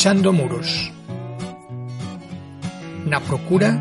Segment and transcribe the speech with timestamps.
[0.00, 0.90] Pinchando muros.
[3.04, 3.76] Na procura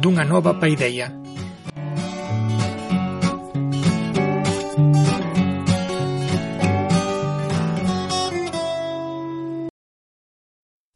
[0.00, 1.12] dunha nova paideia.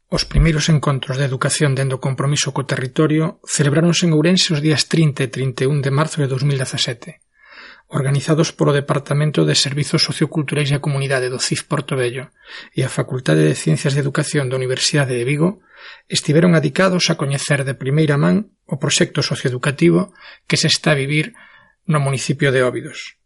[0.09, 4.89] Os primeiros encontros de educación dende o compromiso co territorio celebráronse en Ourense os días
[4.89, 7.20] 30 e 31 de marzo de 2017
[7.92, 12.33] organizados polo Departamento de Servizos Socioculturais e a Comunidade do CIF Portobello
[12.73, 15.60] e a Facultade de Ciencias de Educación da Universidade de Vigo,
[16.09, 20.16] estiveron adicados a coñecer de primeira man o proxecto socioeducativo
[20.48, 21.36] que se está a vivir
[21.84, 23.20] no municipio de Óbidos.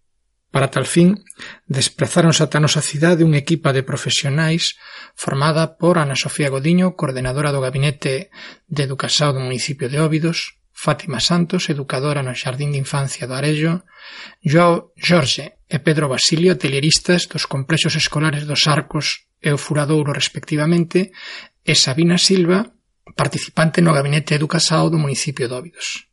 [0.50, 1.22] Para tal fin,
[1.70, 4.74] desplazáronse ata a nosa cidade unha equipa de profesionais
[5.14, 8.34] formada por Ana Sofía Godiño, coordenadora do Gabinete
[8.66, 13.88] de Educación do municipio de Óbidos, Fátima Santos, educadora no Xardín de Infancia do Arello,
[14.44, 21.16] Joao Jorge e Pedro Basilio, teleristas dos complexos escolares dos Arcos e o Furadouro respectivamente,
[21.64, 22.76] e Sabina Silva,
[23.16, 26.12] participante no Gabinete Educasao do municipio de Óbidos.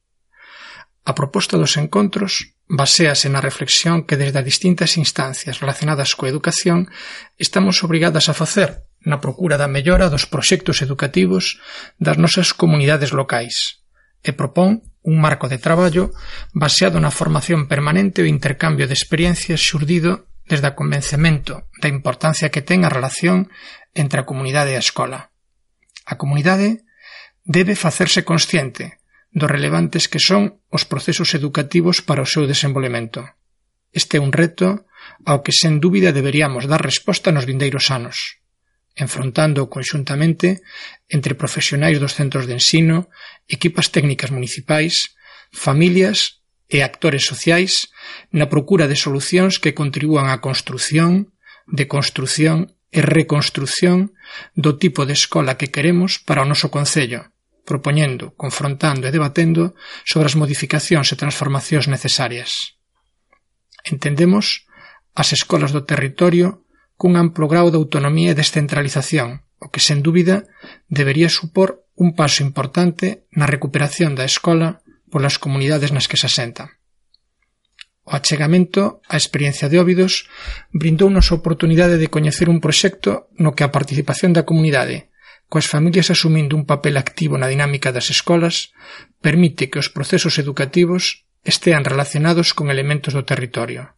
[1.03, 6.87] A proposta dos encontros baséase na reflexión que desde as distintas instancias relacionadas coa educación
[7.35, 11.59] estamos obrigadas a facer na procura da mellora dos proxectos educativos
[11.99, 13.82] das nosas comunidades locais,
[14.23, 16.15] e propón un marco de traballo
[16.55, 22.51] baseado na formación permanente e o intercambio de experiencias xurdido desde o convencemento da importancia
[22.51, 23.51] que ten a relación
[23.93, 25.35] entre a comunidade e a escola.
[26.07, 26.87] A comunidade
[27.43, 33.27] debe facerse consciente dos relevantes que son os procesos educativos para o seu desenvolvemento.
[33.91, 34.87] Este é un reto
[35.27, 38.42] ao que sen dúbida deberíamos dar resposta nos vindeiros anos
[38.95, 40.61] enfrontando conxuntamente
[41.09, 43.09] entre profesionais dos centros de ensino,
[43.49, 45.17] equipas técnicas municipais,
[45.51, 47.89] familias e actores sociais
[48.29, 51.33] na procura de solucións que contribúan á construción,
[51.69, 54.13] deconstrución e reconstrución
[54.53, 57.33] do tipo de escola que queremos para o noso concello,
[57.65, 59.73] propoñendo, confrontando e debatendo
[60.05, 62.77] sobre as modificacións e transformacións necesarias.
[63.85, 64.69] Entendemos
[65.17, 66.65] as escolas do territorio
[66.99, 70.45] cun amplo grao de autonomía e descentralización, o que sen dúbida
[70.87, 74.81] debería supor un paso importante na recuperación da escola
[75.13, 76.73] polas comunidades nas que se asentan.
[78.03, 80.27] O achegamento á experiencia de Óbidos
[80.75, 85.13] brindounos a oportunidade de coñecer un proxecto no que a participación da comunidade,
[85.47, 88.75] coas familias asumindo un papel activo na dinámica das escolas,
[89.21, 93.95] permite que os procesos educativos estean relacionados con elementos do territorio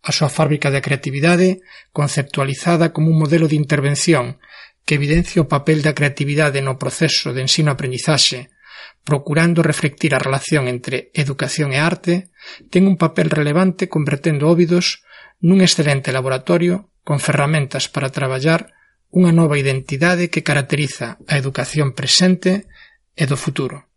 [0.00, 1.60] a súa fábrica de creatividade
[1.92, 4.40] conceptualizada como un modelo de intervención
[4.88, 8.48] que evidencia o papel da creatividade no proceso de ensino-aprendizaxe,
[9.04, 12.32] procurando reflectir a relación entre educación e arte,
[12.72, 15.04] ten un papel relevante convertendo Óbidos
[15.44, 18.72] nun excelente laboratorio con ferramentas para traballar
[19.10, 22.70] unha nova identidade que caracteriza a educación presente
[23.18, 23.90] e do futuro.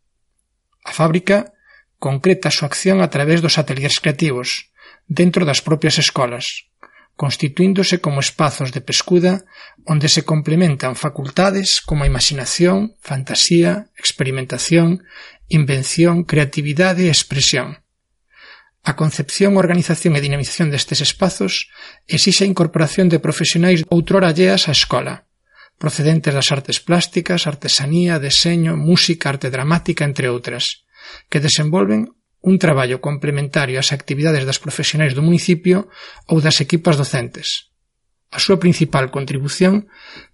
[0.83, 1.53] A fábrica
[2.01, 4.72] concreta a súa acción a través dos ateliers creativos,
[5.07, 6.69] dentro das propias escolas,
[7.15, 9.45] constituíndose como espazos de pescuda
[9.85, 15.03] onde se complementan facultades como a imaxinación, fantasía, experimentación,
[15.47, 17.83] invención, creatividade e expresión.
[18.83, 21.71] A concepción, organización e dinamización destes espazos
[22.09, 25.29] exixe a incorporación de profesionais outrora alleas á escola,
[25.77, 30.83] procedentes das artes plásticas, artesanía, deseño, música, arte dramática, entre outras,
[31.29, 32.11] que desenvolven
[32.43, 35.87] un traballo complementario ás actividades das profesionais do municipio
[36.27, 37.71] ou das equipas docentes.
[38.35, 39.87] A súa principal contribución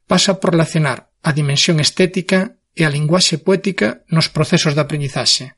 [0.09, 5.53] pasa por relacionar a dimensión estética e a linguaxe poética nos procesos de aprendizaxe.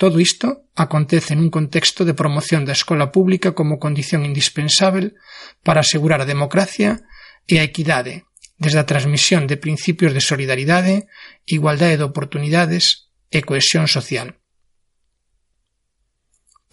[0.00, 5.20] Todo isto acontece nun contexto de promoción da escola pública como condición indispensável
[5.60, 7.04] para asegurar a democracia
[7.44, 8.24] e a equidade,
[8.56, 11.06] desde a transmisión de principios de solidaridade,
[11.44, 14.40] igualdade de oportunidades e cohesión social.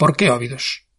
[0.02, 0.90] Por que Óbidos?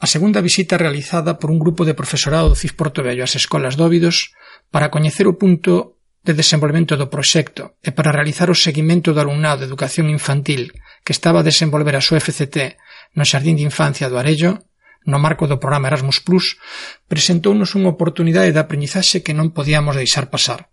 [0.00, 3.84] A segunda visita realizada por un grupo de profesorado do CIF Porto ás escolas de
[3.84, 4.32] Óbidos
[4.72, 9.60] para coñecer o punto de desenvolvemento do proxecto e para realizar o seguimento do alumnado
[9.60, 10.72] de educación infantil
[11.04, 12.80] que estaba a desenvolver a súa FCT
[13.20, 14.64] no Xardín de Infancia do Arello,
[15.04, 16.56] no marco do programa Erasmus Plus,
[17.04, 20.72] presentounos unha oportunidade de aprendizaxe que non podíamos deixar pasar.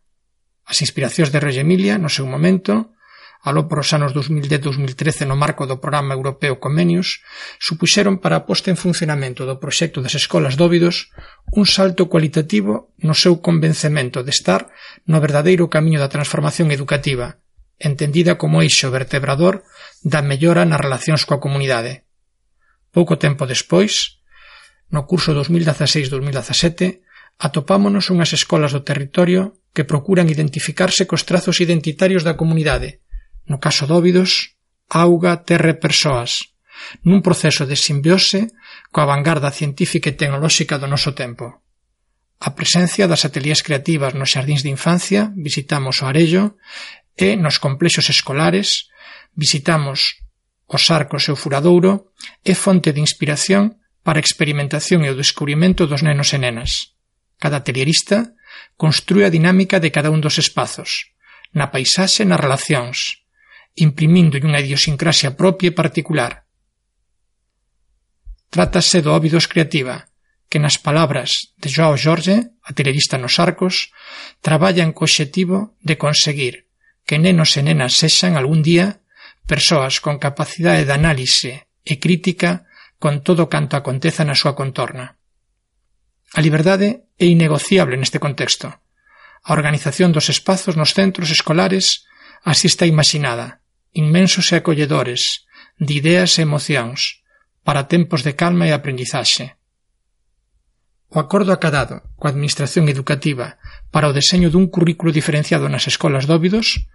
[0.64, 2.96] As inspiracións de Rey Emilia, no seu momento,
[3.42, 7.26] aló polos anos 2010-2013 no marco do programa europeo Comenius,
[7.58, 11.10] supuxeron para a posta en funcionamento do proxecto das escolas dóvidos
[11.50, 14.70] un salto cualitativo no seu convencemento de estar
[15.10, 17.42] no verdadeiro camiño da transformación educativa,
[17.82, 19.66] entendida como eixo vertebrador
[20.06, 22.06] da mellora nas relacións coa comunidade.
[22.94, 24.22] Pouco tempo despois,
[24.94, 27.02] no curso 2016-2017,
[27.42, 33.00] atopámonos unhas escolas do territorio que procuran identificarse cos trazos identitarios da comunidade,
[33.51, 34.56] no caso de Óbidos,
[34.88, 36.56] auga, terra e persoas,
[37.03, 38.48] nun proceso de simbiose
[38.92, 41.62] coa vanguarda científica e tecnolóxica do noso tempo.
[42.42, 46.57] A presencia das atelías creativas nos xardíns de infancia, visitamos o Arello,
[47.13, 48.89] e nos complexos escolares,
[49.36, 50.24] visitamos
[50.65, 55.86] os arcos e o furadouro, é fonte de inspiración para a experimentación e o descubrimento
[55.86, 56.97] dos nenos e nenas.
[57.38, 58.33] Cada atelierista
[58.74, 61.13] construe a dinámica de cada un dos espazos,
[61.54, 63.20] na paisaxe e nas relacións,
[63.75, 66.44] imprimíndolle unha idiosincrasia propia e particular.
[68.51, 70.12] Trátase do Óbidos Creativa,
[70.51, 73.95] que nas palabras de Joao Jorge, atelerista nos arcos,
[74.44, 76.68] traballan co obxectivo de conseguir
[77.07, 79.00] que nenos e nenas sexan algún día
[79.47, 82.68] persoas con capacidade de análise e crítica
[83.00, 85.15] con todo canto aconteza na súa contorna.
[86.35, 88.68] A liberdade é innegociable neste contexto.
[89.47, 92.06] A organización dos espazos nos centros escolares
[92.44, 93.61] así está imaginada,
[93.94, 95.48] inmensos e acolledores,
[95.80, 97.24] de ideas e emocións,
[97.64, 99.56] para tempos de calma e aprendizaxe.
[101.12, 103.60] O acordo acadado coa Administración Educativa
[103.92, 106.88] para o deseño dun currículo diferenciado nas escolas dóbidos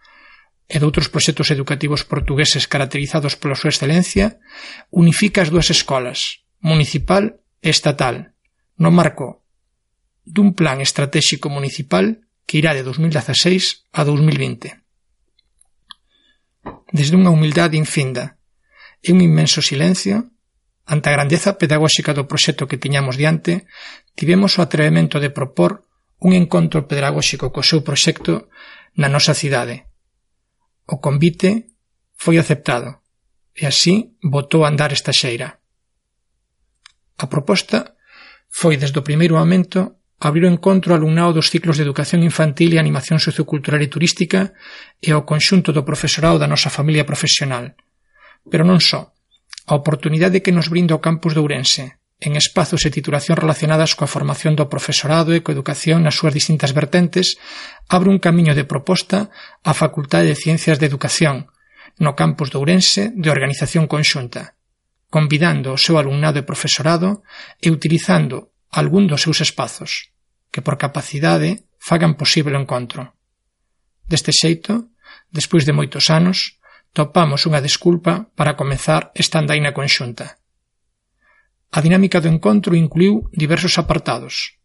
[0.67, 4.41] e doutros proxectos educativos portugueses caracterizados pola súa excelencia
[4.89, 8.33] unifica as dúas escolas, municipal e estatal,
[8.81, 9.45] no marco
[10.25, 14.86] dun plan estratéxico municipal que irá de 2016 a 2020
[16.93, 18.37] desde unha humildade infinda
[19.03, 20.33] e un inmenso silencio,
[20.87, 23.67] ante a grandeza pedagóxica do proxecto que tiñamos diante,
[24.15, 25.87] tivemos o atrevemento de propor
[26.23, 28.49] un encontro pedagóxico co seu proxecto
[28.97, 29.85] na nosa cidade.
[30.87, 31.75] O convite
[32.15, 33.03] foi aceptado
[33.53, 35.61] e así botou a andar esta xeira.
[37.19, 37.97] A proposta
[38.49, 42.73] foi desde o primeiro momento Abrir o encontro ao alumnado dos ciclos de Educación Infantil
[42.73, 44.57] e Animación Sociocultural e Turística
[44.97, 47.77] e ao conxunto do profesorado da nosa familia profesional.
[48.49, 49.13] Pero non só.
[49.69, 54.09] A oportunidade que nos brinda o campus de Ourense, en espazos e titulación relacionadas coa
[54.09, 57.37] formación do profesorado e coa educación nas súas distintas vertentes,
[57.93, 59.29] abre un camiño de proposta
[59.61, 61.53] á Facultade de Ciencias de Educación,
[62.01, 64.57] no campus de Ourense de organización conxunta,
[65.13, 67.21] convidando o seu alumnado e profesorado
[67.61, 70.13] e utilizando algún dos seus espazos,
[70.51, 73.15] que por capacidade fagan posible o encontro.
[74.07, 74.91] Deste xeito,
[75.31, 76.59] despois de moitos anos,
[76.97, 80.41] topamos unha desculpa para comezar esta andaina conxunta.
[81.75, 84.57] A dinámica do encontro incluiu diversos apartados,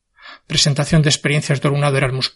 [0.47, 2.31] presentación de experiencias do alumnado Erasmus+,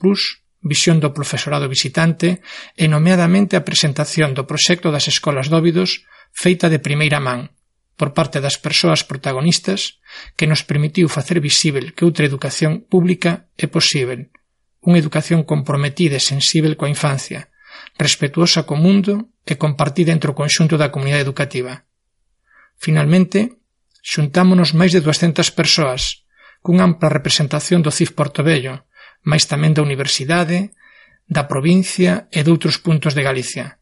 [0.66, 2.42] visión do profesorado visitante
[2.76, 6.04] e nomeadamente a presentación do proxecto das escolas dóbidos
[6.34, 7.54] feita de primeira man,
[7.96, 10.00] por parte das persoas protagonistas
[10.36, 14.28] que nos permitiu facer visível que outra educación pública é posível,
[14.84, 17.48] unha educación comprometida e sensível coa infancia,
[17.96, 21.88] respetuosa co mundo e compartida entre o conxunto da comunidade educativa.
[22.76, 23.64] Finalmente,
[24.04, 26.28] xuntámonos máis de 200 persoas,
[26.60, 28.84] cunha ampla representación do CIF Portobello,
[29.24, 30.76] máis tamén da universidade,
[31.26, 33.80] da provincia e doutros puntos de Galicia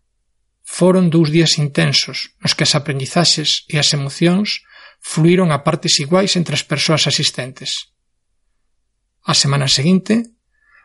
[0.74, 4.66] Foron dous días intensos nos que as aprendizaxes e as emocións
[4.98, 7.94] fluíron a partes iguais entre as persoas asistentes.
[9.22, 10.34] A semana seguinte,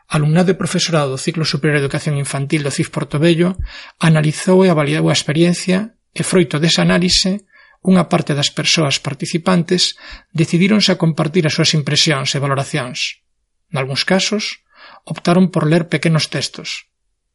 [0.05, 3.57] alumnado e profesorado do Ciclo Superior de Educación Infantil do CIF Portobello
[3.97, 7.49] analizou e avaliou a experiencia e froito desa análise
[7.81, 9.97] unha parte das persoas participantes
[10.29, 13.25] decidíronse a compartir as súas impresións e valoracións.
[13.73, 14.61] Nalgúns casos,
[15.09, 16.85] optaron por ler pequenos textos.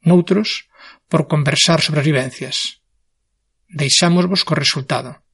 [0.07, 0.71] Noutros,
[1.09, 2.57] por conversar sobre as vivencias.
[3.69, 5.25] Deixámosvos co resultado.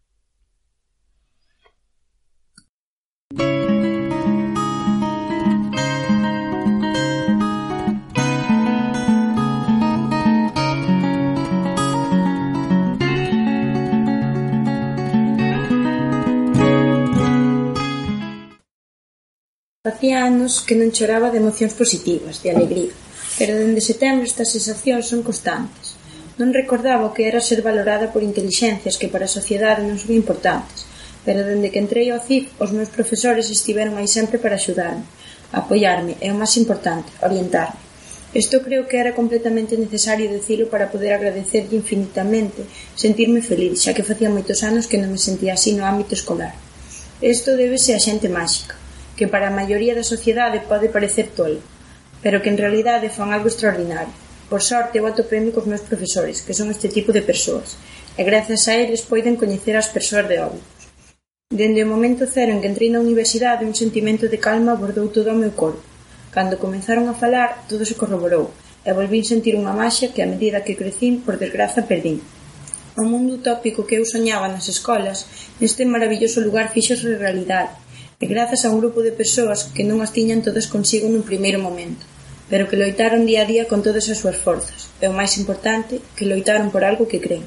[19.82, 23.09] Facía anos que non choraba de emocións positivas, de alegría.
[23.40, 25.96] Pero dende setembro estas sensacións son constantes.
[26.36, 30.84] Non recordaba que era ser valorada por intelixencias que para a sociedade non son importantes,
[31.24, 35.08] pero dende que entrei ao CIF, os meus profesores estiveron aí sempre para axudarme,
[35.56, 37.80] apoiarme e, o máis importante, orientarme.
[38.36, 44.04] Isto creo que era completamente necesario decirlo para poder agradecerlle infinitamente, sentirme feliz, xa que
[44.04, 46.52] facía moitos anos que non me sentía así no ámbito escolar.
[47.24, 48.76] Isto débese á xente máxica,
[49.16, 51.64] que para a maioría da sociedade pode parecer tolo,
[52.22, 54.12] pero que en realidade fan algo extraordinario.
[54.50, 57.78] Por sorte, eu atopeme cos meus profesores, que son este tipo de persoas,
[58.18, 60.82] e grazas a eles poiden coñecer as persoas de Óbidos.
[61.50, 65.30] Dende o momento cero en que entrei na universidade, un sentimento de calma abordou todo
[65.30, 65.82] o meu corpo.
[66.34, 68.50] Cando comenzaron a falar, todo se corroborou,
[68.86, 72.18] e volvín sentir unha maxia que a medida que crecín, por desgraza, perdín.
[72.98, 75.30] O mundo utópico que eu soñaba nas escolas,
[75.62, 77.70] neste maravilloso lugar fixose realidade,
[78.18, 81.62] e grazas a un grupo de persoas que non as tiñan todas consigo nun primeiro
[81.62, 82.09] momento
[82.50, 86.02] pero que loitaron día a día con todas as súas forzas, e o máis importante,
[86.18, 87.46] que loitaron por algo que creen.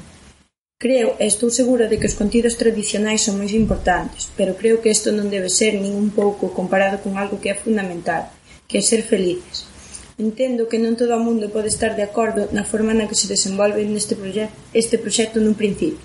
[0.80, 4.90] Creo e estou segura de que os contidos tradicionais son moi importantes, pero creo que
[4.90, 8.32] isto non debe ser nin un pouco comparado con algo que é fundamental,
[8.66, 9.70] que é ser felices.
[10.18, 13.30] Entendo que non todo o mundo pode estar de acordo na forma na que se
[13.30, 16.02] desenvolve neste proxecto, este proxecto nun principio.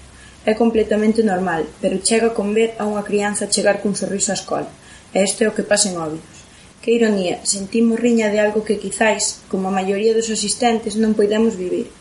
[0.48, 4.72] É completamente normal, pero chega con ver a unha crianza chegar cun sorriso á escola.
[5.14, 6.39] E isto é o que pasa en óbidos.
[6.82, 11.60] Que ironía, sentimos riña de algo que quizáis, como a maioría dos asistentes, non poidemos
[11.60, 11.92] vivir.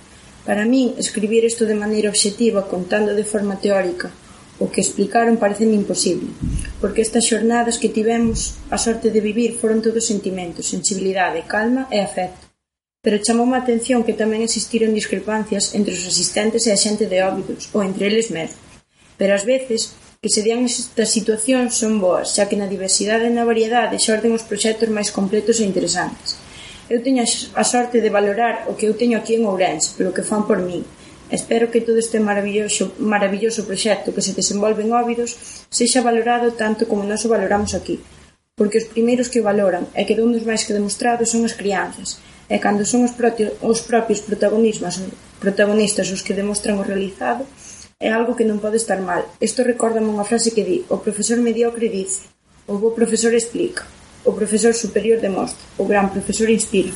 [0.47, 4.09] Para min, escribir isto de maneira obxectiva, contando de forma teórica,
[4.59, 6.31] o que explicaron pareceme imposible,
[6.81, 11.99] porque estas xornadas que tivemos a sorte de vivir foron todos sentimentos, sensibilidade, calma e
[12.03, 12.47] afecto.
[12.99, 17.23] Pero chamoume a atención que tamén existiron discrepancias entre os asistentes e a xente de
[17.23, 18.59] óbidos, ou entre eles mesmos.
[19.15, 23.37] Pero ás veces, Que se dean estas situacións son boas, xa que na diversidade e
[23.37, 26.35] na variedade xorden os proxectos máis completos e interesantes.
[26.91, 30.27] Eu teño a sorte de valorar o que eu teño aquí en Ourense, polo que
[30.27, 30.83] fan por min.
[31.31, 35.39] Espero que todo este maravilloso, maravilloso proxecto que se desenvolve en Óbidos
[35.71, 38.03] sexa valorado tanto como nós o valoramos aquí,
[38.59, 41.55] porque os primeiros que o valoran e que dun os máis que demostrados son as
[41.55, 42.19] crianzas,
[42.51, 44.99] e cando son os, propios, os propios protagonistas,
[45.39, 47.47] protagonistas os que demostran o realizado,
[48.01, 49.27] É algo que non pode estar mal.
[49.43, 52.31] Isto recórdame unha frase que di: o profesor mediocre dice,
[52.71, 53.83] o bo profesor explica,
[54.23, 56.95] o profesor superior demostra, o gran profesor inspira.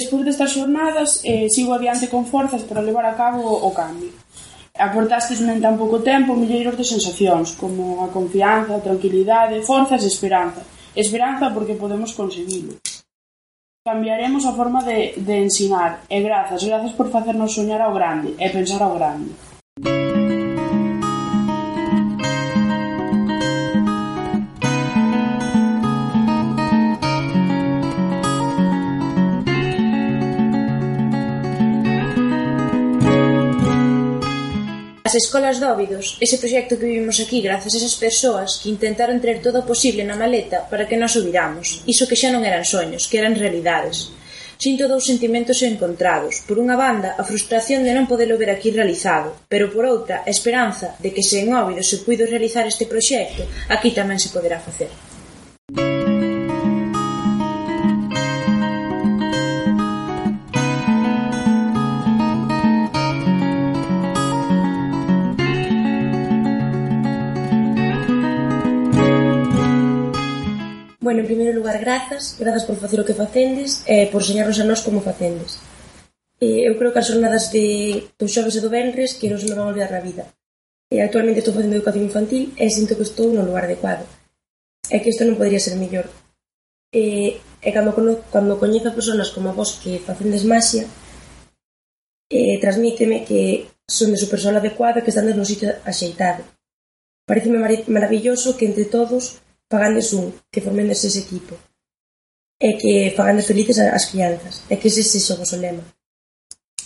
[0.00, 4.10] despois destas xornadas eh, sigo adiante con forzas para levar a cabo o cambio.
[4.76, 10.08] Aportastes en tan pouco tempo milleiros de sensacións, como a confianza, a tranquilidade, forzas e
[10.08, 10.62] esperanza.
[10.94, 12.78] Esperanza porque podemos conseguilo.
[13.84, 18.46] Cambiaremos a forma de, de ensinar, e grazas, grazas por facernos soñar ao grande e
[18.50, 19.32] pensar ao grande.
[35.10, 39.18] As escolas de Óbidos, ese proxecto que vivimos aquí grazas a esas persoas que intentaron
[39.18, 42.46] traer todo o posible na maleta para que nós o viramos, iso que xa non
[42.46, 44.14] eran soños, que eran realidades.
[44.54, 46.46] Sinto dous sentimentos encontrados.
[46.46, 50.30] Por unha banda, a frustración de non poderlo ver aquí realizado, pero por outra, a
[50.30, 54.62] esperanza de que se en Óbidos se puido realizar este proxecto, aquí tamén se poderá
[54.62, 55.09] facer.
[71.20, 74.64] bueno, en primeiro lugar, grazas, grazas por facer o que facendes e por enseñarnos a
[74.64, 75.60] nós como facendes.
[76.40, 79.44] E eu creo que as jornadas de, dos xoves e do venres que non se
[79.44, 80.24] me van olvidar na vida.
[80.88, 84.08] E actualmente estou facendo educación infantil e sinto que estou no lugar adecuado.
[84.88, 86.08] É que isto non podría ser mellor.
[86.88, 87.92] E, e cando,
[88.32, 90.88] cando coñezo personas como vos que facendes maxia,
[92.32, 96.48] e transmíteme que son de su persona adecuada que están no sitio axeitado.
[97.28, 97.60] Pareceme
[97.92, 101.54] maravilloso que entre todos fagandes un, que formendes ese equipo
[102.58, 105.86] e que fagandes felices as crianzas e que ese sexa o vosso lema.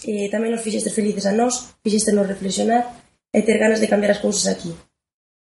[0.05, 2.85] E tamén nos fixestes felices a nós, fixestes nos reflexionar
[3.33, 4.71] e ter ganas de cambiar as cousas aquí.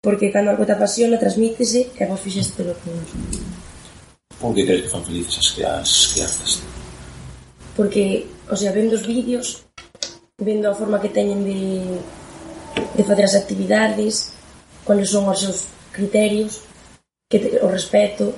[0.03, 3.11] Porque cando algo te apasiona, transmítese e vos fixeste pelo que nos.
[4.43, 6.51] Por que crees que fan felices as, as crianzas?
[7.79, 9.65] Porque, o sea, vendo os vídeos,
[10.37, 12.03] vendo a forma que teñen de,
[12.99, 14.35] de facer as actividades,
[14.83, 16.67] cuáles son os seus criterios,
[17.31, 18.35] que te, o respeto,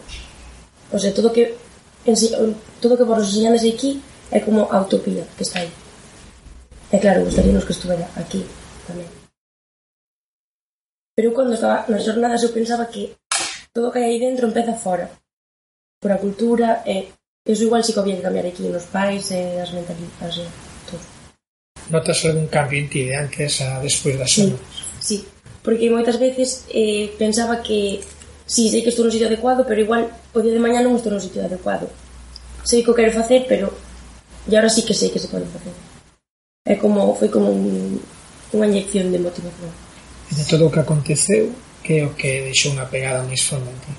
[0.92, 1.56] o sea, todo que
[2.80, 5.72] todo que vos enseñades aquí é como a utopía que está aí.
[6.92, 8.44] E claro, gustaríamos que estuvera aquí
[8.84, 9.08] tamén.
[11.16, 13.16] Pero eu cando estaba nas jornadas eu pensaba que
[13.72, 15.08] todo que hai aí dentro empeza fora.
[15.96, 17.08] Por a cultura e
[17.48, 20.46] eso igual si que había que cambiar aquí nos pais e as mentalidades e
[20.84, 21.04] todo.
[21.88, 24.52] Notas algún cambio en ti de antes a despois das sí.
[25.00, 25.24] Sí,
[25.64, 28.04] porque moitas veces eh, pensaba que
[28.46, 31.12] sí, sei que estou no sitio adecuado, pero igual o día de mañá non estou
[31.12, 31.88] no sitio adecuado.
[32.62, 33.72] Sei que o quero facer, pero
[34.46, 35.74] e agora sí que sei que se pode facer.
[36.66, 37.98] É como, foi como un,
[38.54, 39.70] unha inyección de motivación.
[40.30, 43.70] E de todo o que aconteceu, que é o que deixou unha pegada máis forte
[43.70, 43.92] en ti?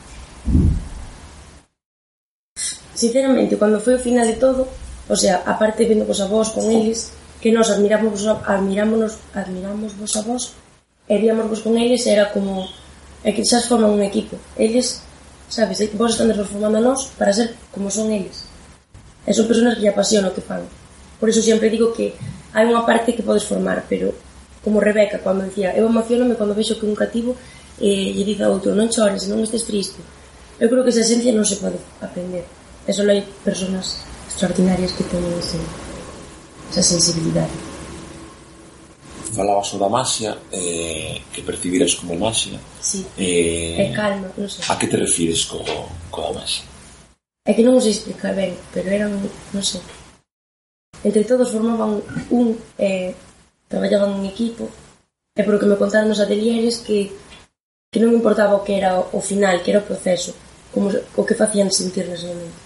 [2.95, 4.67] Sinceramente, cando foi o final de todo,
[5.09, 7.11] o sea, aparte vendo cos avós con eles,
[7.43, 10.55] que nos admiramos, admirámonos, admiramos vos a vos,
[11.07, 12.67] e víamos vos con eles, era como
[13.23, 14.35] é que quizás forman un equipo.
[14.59, 15.01] Eles,
[15.47, 18.43] sabes, vos están transformando a nós para ser como son eles.
[19.23, 20.67] E son personas que lle apasiona o que fan.
[21.19, 22.11] Por eso sempre digo que
[22.51, 24.11] hai unha parte que podes formar, pero
[24.59, 27.35] como Rebeca, cando dicía, eu emocionome cando vexo que un cativo
[27.79, 30.03] eh, lle dice a outro, non chores, non estes triste.
[30.59, 32.43] Eu creo que esa esencia non se pode aprender.
[32.83, 35.59] E só hai personas extraordinarias que teñen ese,
[36.71, 37.72] esa sensibilidade
[39.33, 43.05] falaba sobre a maxia eh, que percibiras como maxia sí.
[43.17, 45.59] eh, e calma, non sei a que te refires co,
[46.13, 46.63] co da maxia?
[47.43, 49.81] é que non os explicar ben pero eran, non sei
[51.03, 51.99] entre todos formaban
[52.31, 53.11] un eh,
[53.67, 54.69] traballaban en equipo
[55.33, 57.09] e por que me contaron nos atelieres que
[57.93, 60.33] que non importaba o que era o final, que era o proceso,
[60.73, 62.62] como o que facían sentir nese momento.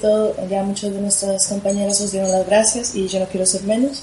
[0.00, 3.62] Todo, ya muchos de nuestras compañeras os dieron las gracias y yo no quiero ser
[3.62, 4.02] menos.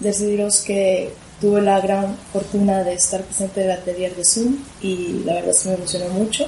[0.00, 5.22] Decidiros que tuve la gran fortuna de estar presente en el atelier de Zoom y
[5.24, 6.46] la verdad que me emocionó mucho.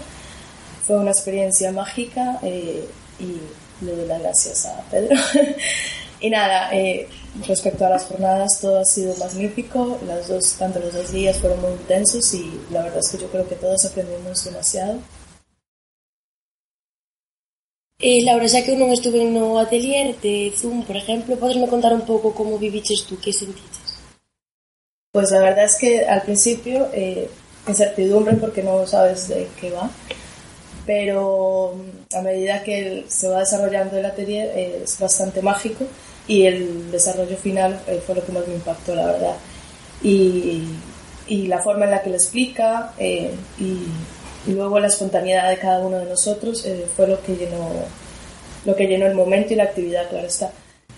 [0.86, 2.88] Fue una experiencia mágica eh,
[3.18, 5.16] y le doy las gracias a Pedro.
[6.20, 7.08] y nada, eh,
[7.46, 9.98] respecto a las jornadas, todo ha sido magnífico.
[10.06, 13.28] Las dos, tanto los dos días fueron muy intensos y la verdad es que yo
[13.28, 14.98] creo que todos aprendimos demasiado.
[18.08, 21.90] Eh, Laura, xa que eu non estuve no atelier de Zoom, por exemplo, podesme contar
[21.90, 23.98] un pouco como viviches tú, que sentiches?
[25.10, 27.26] Pues la verdad es que al principio eh,
[27.66, 29.90] incertidumbre porque no sabes de qué va,
[30.86, 31.74] pero
[32.14, 35.82] a medida que se va desarrollando el atelier eh, es bastante mágico
[36.28, 39.36] y el desarrollo final eh, fue lo que más me impactó, la verdad.
[40.00, 40.62] Y,
[41.26, 43.82] y la forma en la que lo explica eh, y
[44.52, 47.70] luego la espontaneidad de cada uno de nosotros eh, fue lo que llenó
[48.64, 50.50] lo que llenó el momento y la actividad, claro está.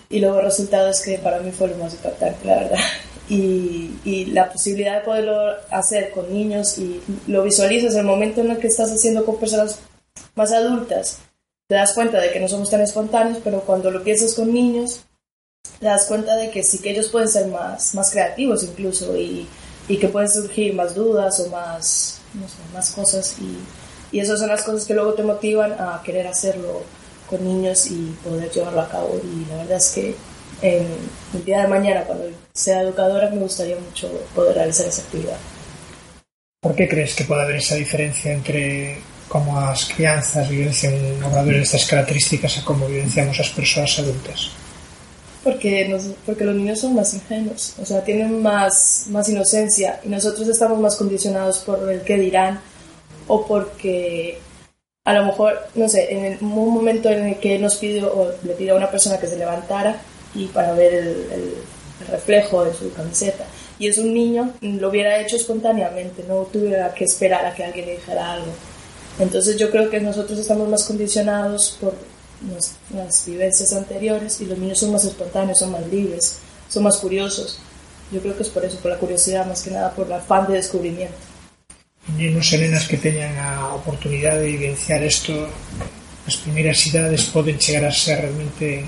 [0.09, 2.79] Y luego el resultado es que para mí fue lo más impactante, la verdad.
[3.31, 8.49] Y, y la posibilidad de poderlo hacer con niños y lo visualizas el momento en
[8.49, 9.77] el que estás haciendo con personas
[10.33, 11.19] más adultas,
[11.67, 15.01] te das cuenta de que no somos tan espontáneos, pero cuando lo piensas con niños,
[15.79, 19.47] te das cuenta de que sí que ellos pueden ser más, más creativos incluso y,
[19.87, 24.39] y que pueden surgir más dudas o más, no sé, más cosas y, y esas
[24.39, 26.83] son las cosas que luego te motivan a querer hacerlo
[27.29, 30.15] con niños y poder llevarlo a cabo y la verdad es que
[30.61, 30.87] en
[31.33, 35.37] el día de mañana cuando sea educadora me gustaría mucho poder realizar esa actividad.
[36.61, 41.85] Por que crees que pode haber esa diferencia entre como as crianzas vivencian obradores destas
[41.85, 44.51] características e como vivenciamos as persoas adultas?
[45.43, 50.09] Porque, nos, porque los niños son más ingenuos, o sea, tienen más, más inocencia y
[50.09, 52.59] nosotros estamos más condicionados por el que dirán
[53.27, 54.37] o porque
[55.05, 58.31] a lo mejor, no sé, en el, un momento en el que nos pidió o
[58.43, 60.01] le pidió a una persona que se levantara
[60.35, 61.53] y para ver el, el,
[62.01, 63.45] el reflejo de su camiseta
[63.79, 67.85] y es un niño, lo hubiera hecho espontáneamente, no tuviera que esperar a que alguien
[67.85, 68.51] le dijera algo.
[69.17, 71.93] Entonces yo creo que nosotros estamos más condicionados por
[72.93, 77.59] las vivencias anteriores y los niños son más espontáneos, son más libres, son más curiosos.
[78.11, 80.47] Yo creo que es por eso, por la curiosidad, más que nada por el afán
[80.47, 81.17] de descubrimiento.
[82.17, 85.45] Nenos e nenas que teñan a oportunidade de vivenciar isto
[86.25, 88.85] as primeiras idades poden chegar a ser realmente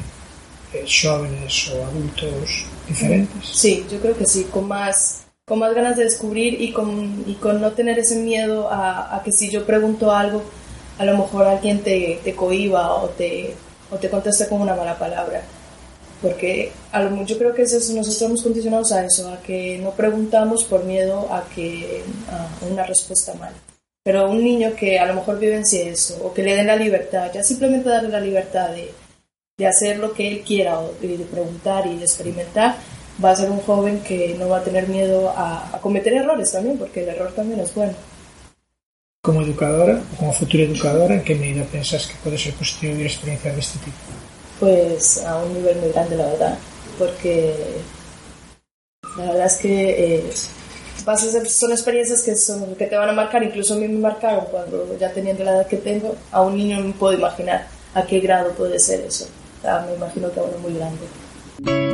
[0.74, 3.46] eh, xóvenes ou adultos diferentes?
[3.54, 7.36] Sí, yo creo que sí, con más, con más ganas de descubrir y con, y
[7.36, 10.42] con no tener ese miedo a, a que si yo pregunto algo
[11.02, 13.56] a lo mejor alguien te, te cohiba o te,
[13.90, 15.42] o te conteste con una mala palabra.
[16.22, 19.90] Porque a lo, yo creo que es nosotros estamos condicionados a eso, a que no
[19.92, 23.56] preguntamos por miedo a, que, a una respuesta mala.
[24.04, 27.32] Pero un niño que a lo mejor vivencie eso, o que le den la libertad,
[27.34, 28.92] ya simplemente darle la libertad de,
[29.58, 32.76] de hacer lo que él quiera, o de, preguntar y de experimentar,
[33.24, 36.78] va a ser un joven que no va a tener miedo a cometer errores también,
[36.78, 37.94] porque el error también es bueno.
[39.24, 43.56] Como educadora, como futura educadora, en que medida pensas que pode ser positivo vivir experiencias
[43.56, 43.98] deste tipo?
[44.60, 46.58] Pues a un nivel muy grande, la verdad,
[46.98, 47.54] porque
[49.16, 50.24] la verdad es que eh,
[51.06, 54.00] vas a son experiencias que, son, que te van a marcar, incluso a mí me
[54.00, 57.68] marcaron cuando ya teniendo la edad que tengo, a un niño no me puedo imaginar
[57.94, 59.28] a qué grado puede ser eso.
[59.64, 61.91] Me imagino que a uno muy grande.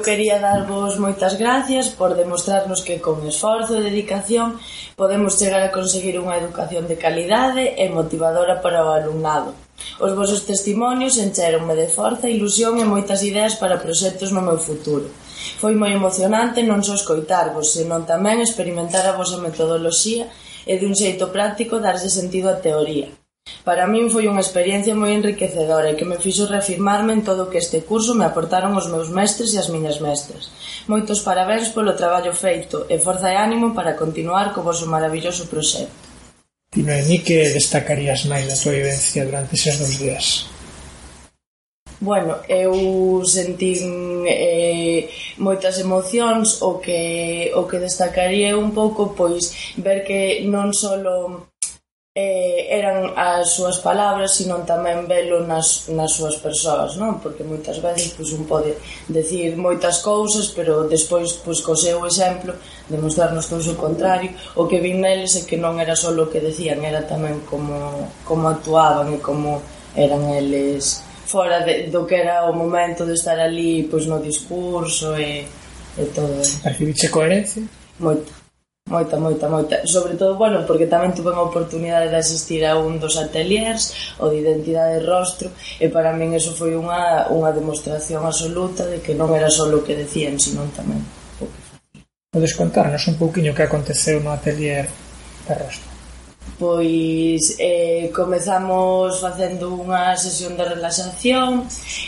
[0.00, 4.56] eu quería darvos moitas gracias por demostrarnos que con esforzo e dedicación
[4.96, 9.52] podemos chegar a conseguir unha educación de calidade e motivadora para o alumnado.
[10.00, 15.12] Os vosos testimonios encheronme de forza, ilusión e moitas ideas para proxectos no meu futuro.
[15.60, 20.32] Foi moi emocionante non só escoitarvos, senón tamén experimentar a vosa metodoloxía
[20.64, 23.19] e dun xeito práctico darse sentido á teoría.
[23.64, 27.50] Para min foi unha experiencia moi enriquecedora e que me fixo reafirmarme en todo o
[27.52, 30.48] que este curso me aportaron os meus mestres e as miñas mestras.
[30.88, 36.08] Moitos parabéns polo traballo feito e forza e ánimo para continuar co vosso maravilloso proxecto.
[36.70, 40.46] Ti, Noemí, que destacarías máis da tua vivencia durante eses dos días?
[42.00, 50.00] Bueno, eu sentín eh, moitas emocións o que, o que destacaría un pouco pois ver
[50.00, 50.96] que non só
[52.16, 57.22] Eh, eran as súas palabras, senón tamén velo nas, nas súas persoas, non?
[57.22, 58.74] Porque moitas veces pois, un pode
[59.06, 62.58] decir moitas cousas, pero despois pois, co seu exemplo
[62.90, 64.34] demostrarnos todo o contrario.
[64.58, 68.10] O que vin neles é que non era só o que decían, era tamén como,
[68.26, 69.62] como actuaban e como
[69.94, 75.14] eran eles fora de, do que era o momento de estar ali pois, no discurso
[75.14, 75.46] e,
[75.94, 76.42] e todo.
[76.42, 77.62] Percibiche coherencia?
[78.02, 78.39] Moita.
[78.90, 79.86] Moita, moita, moita.
[79.86, 84.26] Sobre todo, bueno, porque tamén tuve a oportunidade de asistir a un dos ateliers, o
[84.26, 89.14] de identidade de rostro, e para min eso foi unha, unha demostración absoluta de que
[89.14, 91.06] non era só o que decían, senón tamén
[91.38, 92.02] o que facían.
[92.34, 94.90] Podes contarnos un pouquiño que aconteceu no atelier
[95.46, 95.89] de rostro?
[96.58, 101.66] pois eh, comezamos facendo unha sesión de relaxación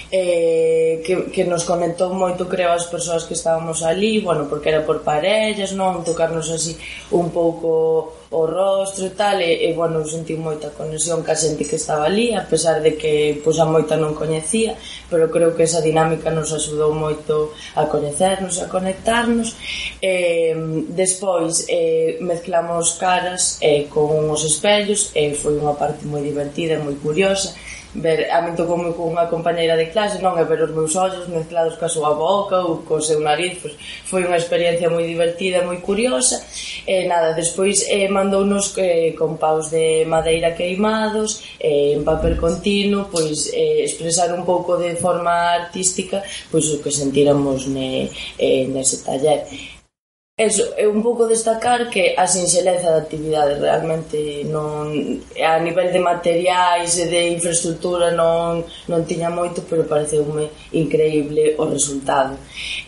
[0.09, 4.87] eh, que, que nos conectou moito creo as persoas que estábamos ali bueno, porque era
[4.87, 6.01] por parellas non?
[6.07, 6.79] Tocarnos así
[7.13, 11.77] un pouco o rostro e tal, e, e bueno, senti moita conexión ca xente que
[11.77, 14.75] estaba ali, a pesar de que pois, a moita non coñecía,
[15.13, 19.55] pero creo que esa dinámica nos axudou moito a coñecernos, a conectarnos.
[20.01, 20.57] Eh,
[20.89, 26.97] despois, eh, mezclamos caras eh, con os espellos, e foi unha parte moi divertida, moi
[26.97, 27.53] curiosa,
[27.95, 31.29] ver, a min tocoume con unha compañeira de clase, non, é ver os meus ollos
[31.29, 33.77] mezclados ca súa boca ou co seu nariz, pois,
[34.09, 36.41] foi unha experiencia moi divertida, moi curiosa,
[36.89, 43.13] e nada, despois eh, mandounos eh, con paus de madeira queimados, eh, en papel continuo,
[43.13, 49.05] pois eh, expresar un pouco de forma artística pois o que sentiramos ne, eh, nese
[49.05, 49.47] taller
[50.47, 54.91] eso, é un pouco destacar que a sinxeleza da actividade realmente non
[55.39, 61.65] a nivel de materiais e de infraestructura non, non tiña moito pero pareceume increíble o
[61.67, 62.39] resultado.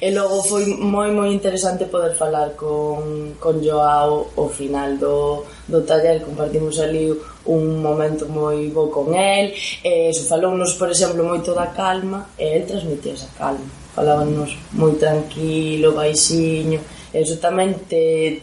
[0.00, 5.82] E logo foi moi moi interesante poder falar con, con Joao o final do, do
[5.82, 6.22] taller.
[6.22, 7.12] Compartimos ali
[7.46, 9.52] un momento moi bo con el.
[9.82, 13.66] E eso, falounos por exemplo moito da calma e el transmitía esa calma.
[13.94, 18.42] Falábanos moi tranquilo, baixiño eso tamén te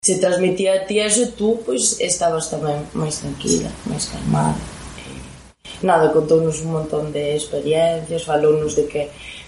[0.00, 4.56] se transmitía a ti eso tú pois estabas tamén máis tranquila, máis calmada.
[5.84, 9.02] Nada, contounos un montón de experiencias, falounos de que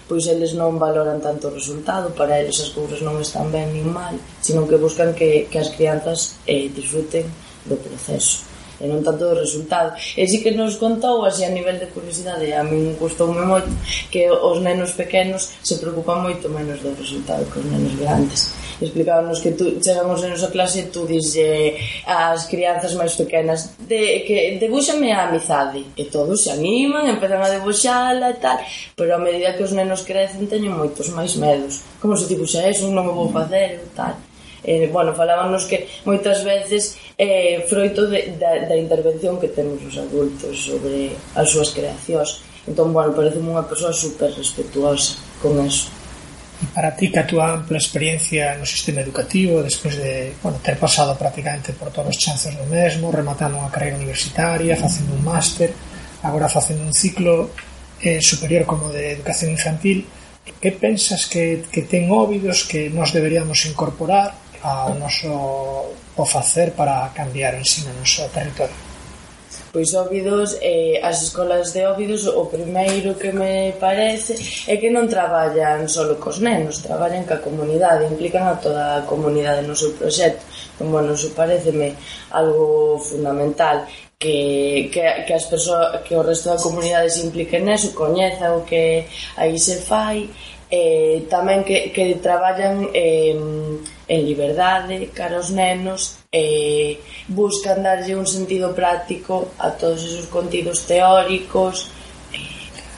[0.05, 3.89] pois eles non valoran tanto o resultado, para eles as cousas non están ben nin
[3.89, 4.13] mal,
[4.45, 7.25] sino que buscan que, que as crianzas eh, disfruten
[7.65, 9.93] do proceso e non tanto do resultado.
[10.17, 13.69] E si que nos contou, así a nivel de curiosidade, a min custoume moito,
[14.09, 18.53] que os nenos pequenos se preocupan moito menos do resultado que os nenos grandes.
[18.81, 23.77] Explicábanos que tú, chegan os nenos a clase e tú dixe as crianzas máis pequenas
[23.79, 28.59] de, que debuxame a amizade e todos se animan, empezan a debuxala e tal,
[28.97, 31.85] pero a medida que os nenos crecen teñen moitos máis medos.
[32.01, 34.32] Como se dibuxa eso, non o vou facer e tal
[34.63, 39.83] eh, bueno, falábamos que moitas veces é eh, froito de, da, da intervención que temos
[39.83, 42.41] os adultos sobre as súas creacións.
[42.63, 45.91] Entón, bueno, parece unha persoa super respetuosa con eso.
[46.63, 50.79] E para ti, que a túa ampla experiencia no sistema educativo, despois de bueno, ter
[50.79, 55.75] pasado prácticamente por todos os chances do mesmo, rematando unha carreira universitaria, facendo un máster,
[56.23, 57.51] agora facendo un ciclo
[57.99, 60.07] eh, superior como de educación infantil,
[60.59, 64.42] que pensas que, que ten óbidos que nos deberíamos incorporar?
[64.63, 68.93] ao noso o facer para cambiar o ensino no noso territorio?
[69.73, 74.37] Pois Óbidos, eh, as escolas de Óbidos, o primeiro que me parece
[74.69, 79.65] é que non traballan solo cos nenos, traballan ca comunidade, implican a toda a comunidade
[79.65, 80.45] no seu proxecto.
[80.77, 81.97] Entón, bueno, iso pareceme
[82.29, 83.89] algo fundamental
[84.21, 88.61] que, que, que as persoas que o resto da comunidade se implique neso, coñeza o
[88.61, 89.09] que
[89.41, 90.29] aí se fai,
[90.69, 93.33] eh, tamén que, que traballan eh,
[94.13, 100.85] e liberdade cara aos nenos e buscan darlle un sentido práctico a todos esos contidos
[100.85, 101.89] teóricos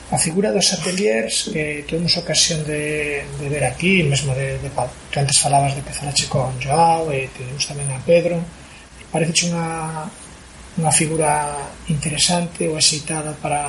[0.06, 4.70] A figura dos ateliers que tuvimos ocasión de, de ver aquí, mesmo de, de,
[5.10, 8.38] que antes falabas de que falache con Joao e tuvimos tamén a Pedro,
[9.10, 10.06] parece unha,
[10.78, 11.58] unha figura
[11.90, 13.66] interesante ou excitada para,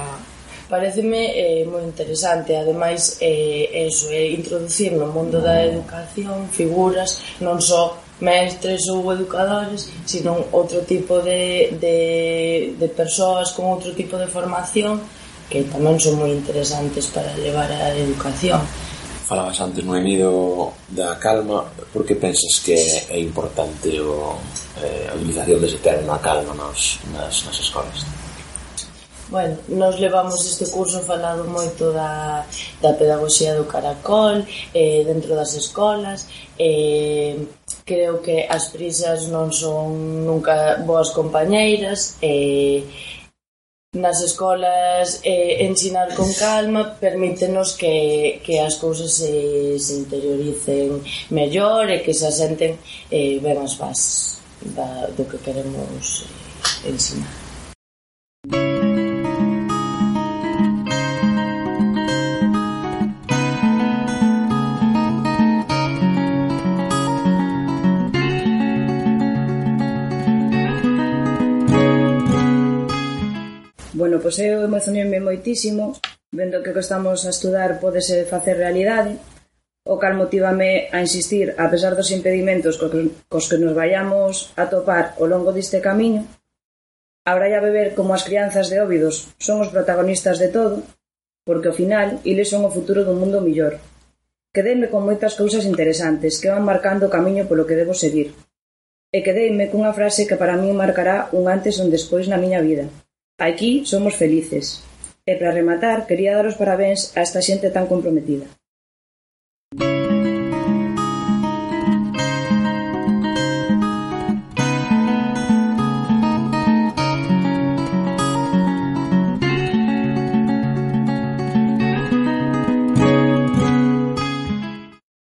[0.67, 7.63] Pareceme eh, moi interesante, ademais, eh, eso, eh, introducir no mundo da educación figuras non
[7.63, 11.97] só mestres ou educadores, sino outro tipo de, de,
[12.75, 14.99] de persoas con outro tipo de formación
[15.47, 18.59] que tamén son moi interesantes para levar a educación.
[19.23, 21.63] Falabas antes, Noemí, do, da calma.
[21.95, 22.75] Por que pensas que
[23.07, 24.35] é importante o,
[24.83, 28.16] eh, a utilización dese termo a calma nos, nas, nas escolas?
[29.29, 32.47] Bueno, nos levamos este curso falado moito da,
[32.81, 37.35] da pedagogía do caracol, eh, dentro das escolas, eh,
[37.83, 42.87] creo que as prisas non son nunca boas compañeiras, eh,
[43.99, 51.03] nas escolas eh, ensinar con calma permítenos que, que as cousas se, se interioricen
[51.35, 52.79] mellor e que se asenten
[53.11, 54.39] eh, ben as bases
[54.71, 56.23] da, do que queremos
[56.85, 57.47] eh, ensinar.
[74.27, 75.95] pois eu emocionei moitísimo
[76.35, 79.15] vendo que o que estamos a estudar podese facer realidade
[79.87, 85.15] o cal motivame a insistir a pesar dos impedimentos cos que nos vayamos a topar
[85.15, 86.27] ao longo deste camiño
[87.23, 90.83] Habrá a beber como as crianzas de Óbidos son os protagonistas de todo
[91.47, 93.79] porque ao final eles son o futuro dun mundo millor
[94.51, 98.35] quedeime con moitas cousas interesantes que van marcando o camiño polo que debo seguir
[99.07, 102.59] e quedeime cunha frase que para min marcará un antes e un despois na miña
[102.59, 102.91] vida.
[103.39, 104.81] Aquí somos felices.
[105.21, 108.49] E para rematar quería dar os parabéns a esta xente tan comprometida.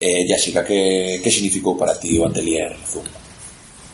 [0.02, 3.06] Eh, Jessica, que, que significou para ti o Atelier Zoom?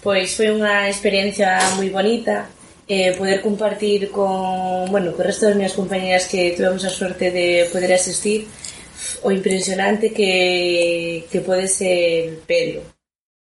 [0.00, 2.55] Pois foi unha experiencia moi bonita
[2.88, 7.30] eh, poder compartir con, bueno, con o resto das minhas compañeras que tivemos a sorte
[7.30, 8.46] de poder asistir
[9.22, 12.82] o impresionante que, que pode ser Pedro.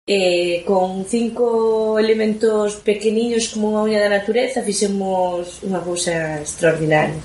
[0.09, 7.21] Eh, con cinco elementos pequeniños como unha unha da natureza fixemos unha cousa extraordinaria.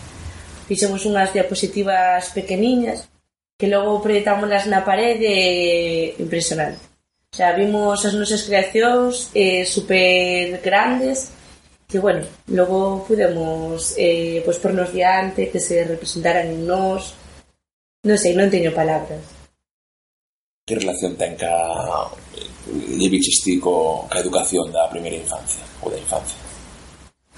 [0.68, 3.08] Fixemos unhas diapositivas pequeniñas
[3.56, 6.84] que logo proyectámoslas na parede eh, impresionante.
[7.32, 11.32] O sea, vimos as nosas creacións eh, super grandes
[11.88, 17.14] que bueno, logo pudemos eh, pois pornos diante, que se representaran en nós.
[18.05, 19.20] Non sei, non teño palabras.
[20.64, 21.53] Que relación ten ca
[22.37, 22.55] eh,
[22.97, 26.40] Lleviches ti co, ca educación da primeira infancia ou da infancia?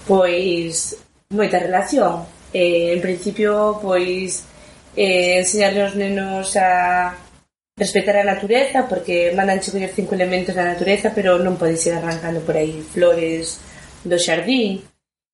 [0.07, 0.95] Pois
[1.35, 2.23] moita relación.
[2.55, 4.47] Eh, en principio, pois
[4.95, 7.11] eh, enseñarle aos nenos a
[7.75, 12.41] respetar a natureza, porque mandan che cinco elementos da natureza, pero non podes ir arrancando
[12.41, 13.59] por aí flores,
[14.03, 14.83] do xardín.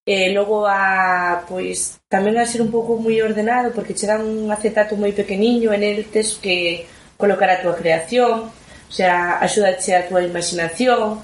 [0.05, 4.51] E logo a, pois, tamén a ser un pouco moi ordenado porque che dan un
[4.51, 6.83] acetato moi pequeniño en el tes que
[7.15, 11.23] colocar a túa creación, o sea, axúdache a túa imaginación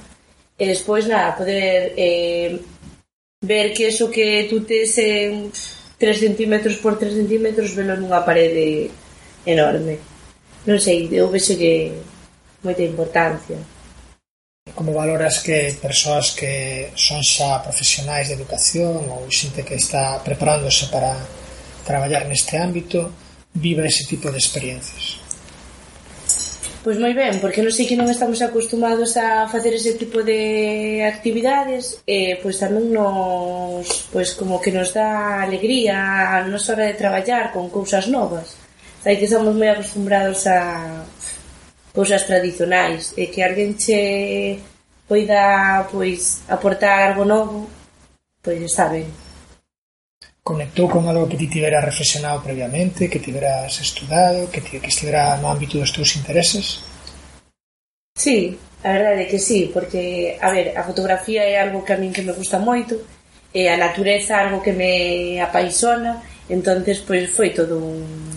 [0.56, 2.60] e despois, nada, poder eh,
[3.44, 5.52] ver que eso que tú tes en
[6.00, 8.88] 3 centímetros por 3 centímetros velo nunha parede
[9.44, 10.00] enorme.
[10.64, 12.00] Non sei, eu vexo que
[12.64, 13.60] moita importancia
[14.80, 20.88] como valoras que persoas que son xa profesionais de educación ou xente que está preparándose
[20.88, 21.20] para
[21.84, 23.12] traballar neste ámbito
[23.52, 25.20] viva ese tipo de experiencias?
[26.80, 31.04] Pois moi ben, porque non sei que non estamos acostumados a facer ese tipo de
[31.04, 36.96] actividades e pois tamén nos pois como que nos dá alegría a nosa hora de
[36.96, 38.56] traballar con cousas novas
[39.04, 41.04] sei que somos moi acostumbrados a
[41.92, 44.00] cousas tradicionais e que alguén che
[45.10, 47.66] poida pois aportar algo novo,
[48.46, 49.10] pois está ben.
[50.46, 55.38] Conectou con algo que ti tivera reflexionado previamente, que tiveras estudado, que, ti, que estivera
[55.42, 56.86] no ámbito dos teus intereses?
[58.14, 61.98] Sí, a verdade é que sí, porque, a ver, a fotografía é algo que a
[61.98, 63.02] min que me gusta moito,
[63.54, 68.30] e a natureza algo que me apaixona, entonces pois foi todo un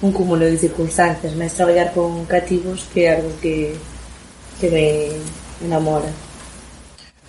[0.00, 3.76] un cúmulo de circunstancias, máis traballar con cativos que é algo que
[4.60, 5.08] que me
[5.64, 6.12] enamora.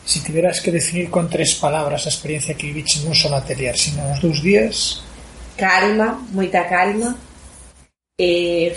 [0.04, 3.80] Si tiveras que definir con tres palabras a experiencia que viviche non só no atelier,
[3.80, 5.00] sino nos dous días...
[5.56, 7.16] Calma, moita calma,
[8.20, 8.76] eh,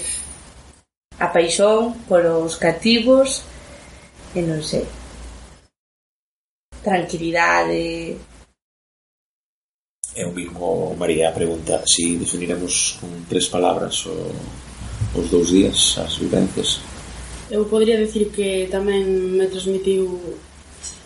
[1.19, 3.43] a paixón polos cativos,
[4.37, 4.87] e non sei,
[6.85, 8.21] tranquilidade...
[10.15, 14.15] É o mismo, María, pregunta si definiremos con tres palabras o,
[15.19, 16.94] os dous días as vivencias.
[17.51, 19.05] Eu podría decir que tamén
[19.37, 20.09] me transmitiu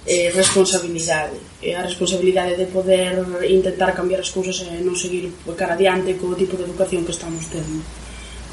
[0.06, 3.18] eh, responsabilidade e a responsabilidade de poder
[3.50, 7.50] intentar cambiar as cousas e non seguir cara adiante co tipo de educación que estamos
[7.50, 7.82] tendo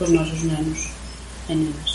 [0.01, 0.89] cos nosos nenos
[1.45, 1.91] e nenas.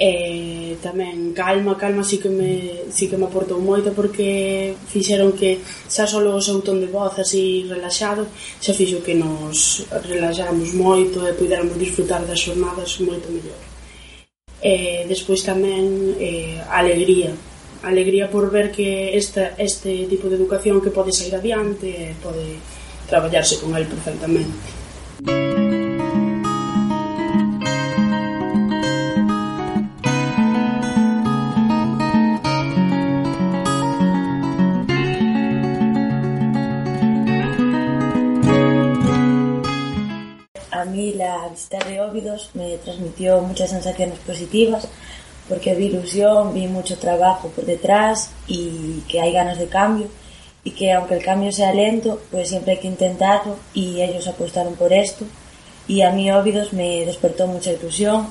[0.00, 5.60] E tamén calma, calma sí que me, sí que me aportou moito porque fixeron que
[5.84, 8.24] xa solo o seu ton de voz así relaxado
[8.64, 13.69] xa fixo que nos relaxáramos moito e puderamos disfrutar das jornadas moito mellor
[14.60, 17.32] e despois tamén eh, alegría.
[17.80, 22.60] Alegría por ver que esta, este tipo de educación que pode sair adiante pode
[23.08, 24.80] traballarse con el perfectamente.
[25.20, 25.59] Música
[41.70, 44.88] la visita de Óvidos me transmitió muchas sensaciones positivas
[45.48, 50.08] porque vi ilusión, vi mucho trabajo por detrás y que hay ganas de cambio
[50.64, 54.74] y que aunque el cambio sea lento, pues siempre hay que intentarlo y ellos apostaron
[54.74, 55.24] por esto
[55.86, 58.28] y a mí Óvidos me despertó mucha ilusión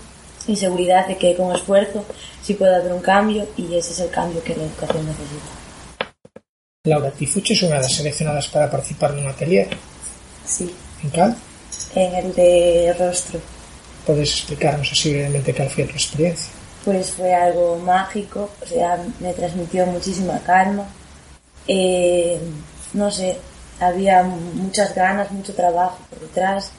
[0.48, 2.04] y seguridad de que con esfuerzo
[2.42, 5.52] sí puede haber un cambio y ese es el cambio que la educación necesita.
[6.86, 9.68] Laura, ti fuches unha das seleccionadas para participar nun atelier?
[10.48, 10.72] Sí.
[11.04, 11.36] En cal?
[11.96, 13.40] En el de rostro.
[14.06, 16.60] Podes explicarnos así brevemente a tua experiencia?
[16.84, 20.86] pues fue algo mágico, o sea, me transmitió muchísima calma.
[21.68, 22.40] Eh,
[22.94, 23.38] no sé,
[23.80, 26.72] había muchas ganas, mucho trabajo por detrás.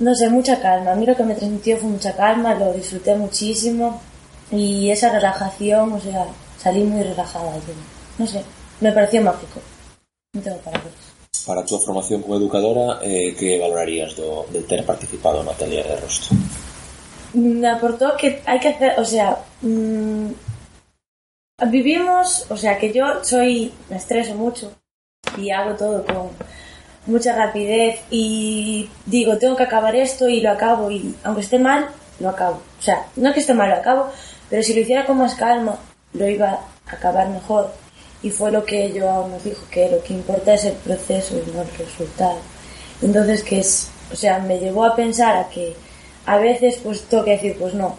[0.00, 0.92] No sé, mucha calma.
[0.92, 4.00] A mí lo que me transmitió fue mucha calma, lo disfruté muchísimo
[4.50, 6.26] y esa relajación, o sea,
[6.58, 7.54] salí muy relajada.
[7.54, 7.74] Yo.
[8.18, 8.42] No sé,
[8.80, 9.60] me pareció mágico.
[10.34, 11.11] No tengo palabras.
[11.46, 15.96] Para túa formación como educadora, eh, que valorarías do, de ter participado no atelier de
[15.98, 16.36] rostro?
[17.34, 20.28] me aportó que hay que hacer, o sea, mmm,
[21.68, 24.72] vivimos, o sea, que yo soy, me estreso mucho
[25.36, 26.30] y hago todo con
[27.06, 31.88] mucha rapidez y digo, tengo que acabar esto y lo acabo y aunque esté mal,
[32.20, 32.60] lo acabo.
[32.78, 34.08] O sea, no que esté mal, lo acabo,
[34.50, 35.78] pero si lo hiciera con más calma,
[36.12, 37.72] lo iba a acabar mejor.
[38.22, 41.50] Y fue lo que yo nos dijo, que lo que importa es el proceso y
[41.50, 42.38] no el resultado.
[43.02, 45.74] Entonces, que es, o sea, me llevó a pensar a que
[46.26, 47.98] a veces pues tengo que decir, pues no,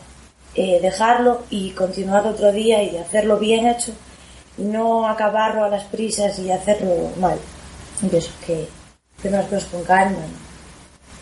[0.55, 3.91] eh, dejarlo y continuar otro día y hacerlo bien hecho
[4.57, 7.37] y no acabarlo a las prisas y hacerlo mal.
[8.01, 8.67] Y eso, que,
[9.21, 10.23] que las cosas con calma.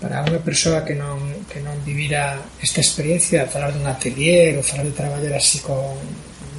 [0.02, 4.90] Para unha persoa que non, que non vivira esta experiencia, falar dun atelier ou falar
[4.90, 5.94] de traballar así con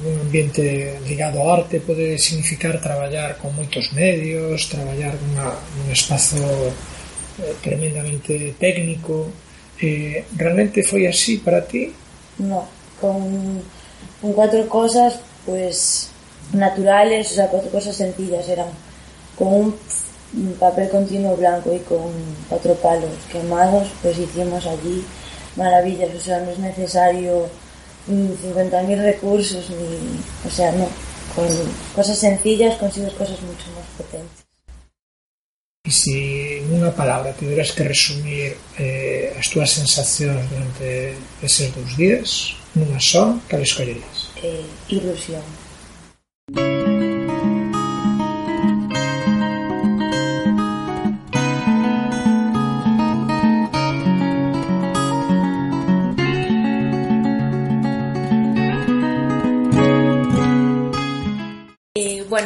[0.05, 6.43] un ambiente ligado ao arte pode significar traballar con moitos medios, traballar nunha, nun espazo
[7.39, 9.31] eh, tremendamente técnico,
[9.81, 11.93] Eh, realmente foi así para ti?
[12.39, 12.65] No,
[13.01, 13.61] con,
[14.21, 16.09] con cuatro cosas pues
[16.53, 18.47] naturales, o sea, cuatro cosas sencillas.
[18.47, 18.67] Eran
[19.35, 19.75] con
[20.33, 22.11] un papel continuo blanco y con
[22.47, 25.03] cuatro palos quemados, pues hicimos allí
[25.55, 27.49] maravillas, o sea, no es necesario
[28.07, 30.87] 50.000 recursos, ni, o sea, no,
[31.35, 31.47] con
[31.95, 34.43] cosas sencillas consigues cosas mucho más potentes.
[35.85, 41.11] E se nunha palabra tiveras que resumir eh, as túas sensacións durante
[41.43, 44.31] eses dous días, nunha só, cal escollerías?
[44.39, 45.43] Eh, ilusión.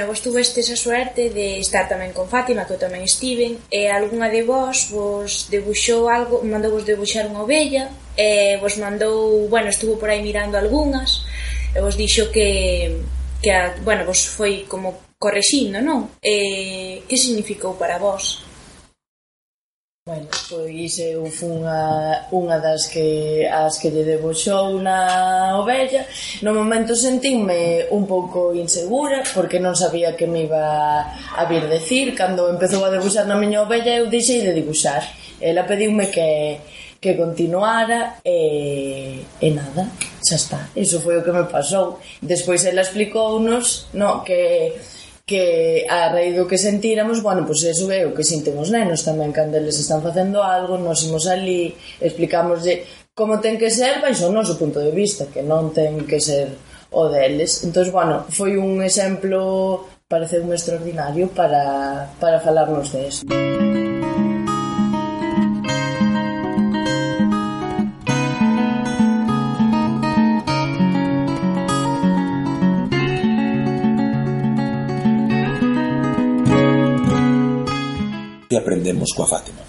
[0.08, 4.32] vos tuvestes a suerte de estar tamén con Fátima, que eu tamén estiven, e algunha
[4.32, 10.00] de vos vos debuxou algo, mandou vos debuxar unha ovella, e vos mandou, bueno, estuvo
[10.00, 11.28] por aí mirando algunhas,
[11.76, 12.96] e vos dixo que,
[13.44, 16.16] que a, bueno, vos foi como correxindo, non?
[16.24, 18.47] E que significou para vos?
[20.08, 26.08] Bueno, pois eu fun a unha das que as que lle debuxou na ovella.
[26.40, 30.64] No momento sentinme un pouco insegura porque non sabía que me iba
[31.12, 32.16] a vir decir.
[32.16, 35.04] Cando empezou a debuxar na miña ovella eu deixei de dibuxar.
[35.44, 36.56] Ela pediume que
[37.04, 39.92] que continuara e, e nada,
[40.24, 40.60] xa está.
[40.72, 42.00] Iso foi o que me pasou.
[42.24, 44.72] Despois ela explicounos no, que
[45.28, 48.72] que a raíz do que sentíramos, bueno, pois pues eso é o que sinten os
[48.72, 52.64] nenos tamén cando eles están facendo algo, nos imos ali, explicamos
[53.12, 56.56] como ten que ser baixo o noso punto de vista, que non ten que ser
[56.96, 57.68] o deles.
[57.68, 63.87] Entón, bueno, foi un exemplo parece un extraordinario para, para falarnos de isto.
[78.50, 79.68] que aprendemos coa Fátima?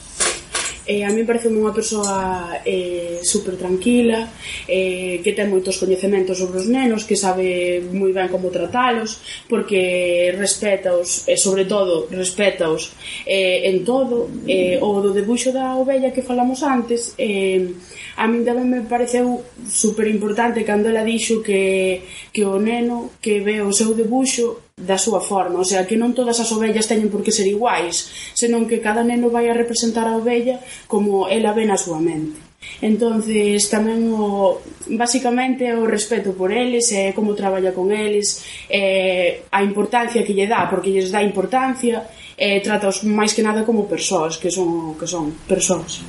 [0.89, 4.25] eh, a mí parece unha persoa eh, super tranquila
[4.65, 10.33] eh, que ten moitos coñecementos sobre os nenos que sabe moi ben como tratalos porque
[10.33, 12.97] respetaos e eh, sobre todo respetaos
[13.29, 17.69] eh, en todo eh, o do debuxo da ovella que falamos antes eh,
[18.17, 22.01] a mí tamén me pareceu super importante cando ela dixo que,
[22.33, 26.15] que o neno que ve o seu debuxo da súa forma, o sea, que non
[26.15, 30.07] todas as ovellas teñen por que ser iguais, senón que cada neno vai a representar
[30.07, 32.39] a ovella como ela ve na súa mente.
[32.83, 34.59] Entonces, tamén o
[34.91, 40.51] basicamente o respeto por eles, e como traballa con eles, e a importancia que lle
[40.51, 42.07] dá, porque lles dá importancia,
[42.39, 46.03] e trataos máis que nada como persoas, que son que son persoas.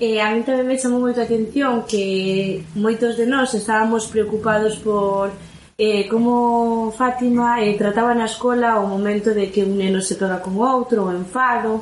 [0.00, 4.80] E a mí tamén me chamou moito a atención que moitos de nós estábamos preocupados
[4.80, 5.28] por
[5.80, 10.44] eh, como Fátima eh, trataba na escola o momento de que un neno se pega
[10.44, 11.80] con outro, o enfado.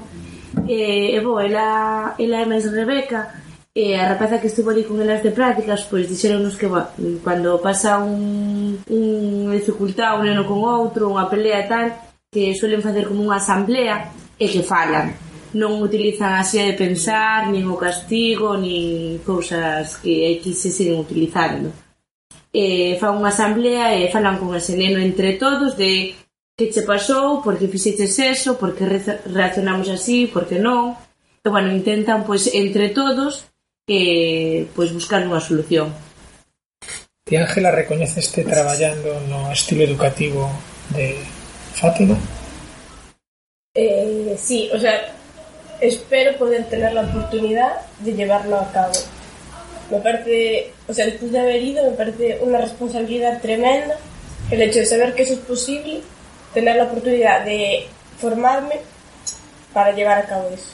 [0.71, 3.35] Eh, e, bo, ela, ela é máis Rebeca,
[3.75, 6.83] e a rapaza que estuvo ali con elas de prácticas pois dixeronnos que bo,
[7.27, 11.87] cando pasa un, un dificultad un neno con outro, unha pelea e tal
[12.31, 15.11] que suelen facer como unha asamblea e que falan
[15.59, 21.88] non utilizan a de pensar, nin o castigo, nin cousas que aquí se siguen utilizando
[22.53, 26.17] eh, fan unha asamblea e falan con ese neno entre todos de
[26.59, 30.99] que che pasou, por que fixeches eso, por que reaccionamos así, por que non.
[31.45, 33.47] E, bueno, intentan, pois, entre todos,
[33.87, 35.95] eh, pois, buscar unha solución.
[37.23, 40.51] Ti, Ángela, recoñeceste traballando no estilo educativo
[40.97, 41.15] de
[41.79, 42.19] Fátima?
[43.77, 45.15] Eh, sí, o sea,
[45.79, 48.99] espero poder tener la oportunidad de llevarlo a cabo
[49.91, 53.97] me parece, o sea, después de haber ido, me parece una responsabilidad tremenda
[54.51, 56.01] el hecho de saber que eso es posible,
[56.55, 57.87] tener la oportunidad de
[58.19, 58.81] formarme
[59.73, 60.73] para llevar a cabo eso.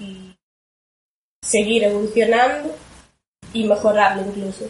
[0.00, 0.36] Y
[1.42, 2.74] seguir evolucionando
[3.52, 4.68] y mejorarlo incluso.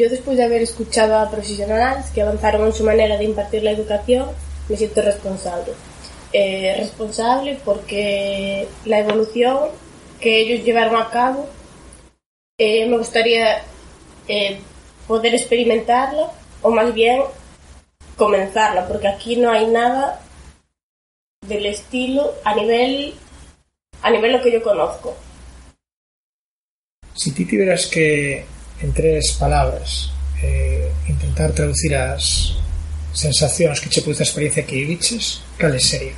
[0.00, 3.72] Yo después de haber escuchado a profesionales que avanzaron en su manera de impartir la
[3.72, 4.28] educación,
[4.68, 5.72] me siento responsable.
[6.32, 9.68] Eh, responsable porque la evolución
[10.20, 11.48] que ellos llevaron a cabo
[12.56, 13.62] eh, me gustaría
[14.28, 14.60] eh,
[15.08, 16.30] poder experimentarla
[16.62, 17.22] o más bien
[18.16, 20.20] comenzarla, porque aquí no hay nada
[21.46, 23.14] del estilo a nivel
[24.02, 25.16] a nivel lo que yo conozco.
[27.14, 28.46] Si ti tiveras que
[28.82, 30.10] en tres palabras
[30.42, 32.56] eh, intentar traducir as
[33.12, 36.14] sensacións que che produce a experiencia que viviches, cales sería?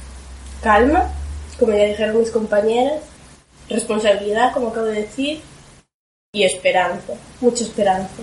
[0.63, 1.11] Calma,
[1.59, 3.03] como ya dijeron mis compañeras,
[3.69, 5.41] responsabilidad, como acabo de decir,
[6.33, 8.23] y esperanza, mucha esperanza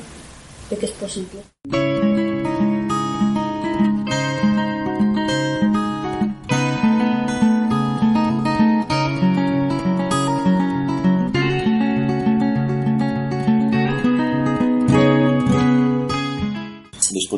[0.69, 1.41] de que es posible.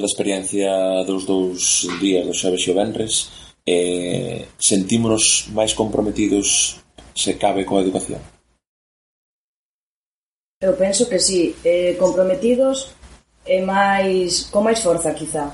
[0.01, 3.29] pouco da experiencia dos dous días do Xaves e o Benres
[3.65, 6.81] eh, sentímonos máis comprometidos
[7.15, 8.19] se cabe coa educación?
[10.61, 12.93] Eu penso que sí, eh, comprometidos
[13.45, 15.53] e máis con máis forza quizá,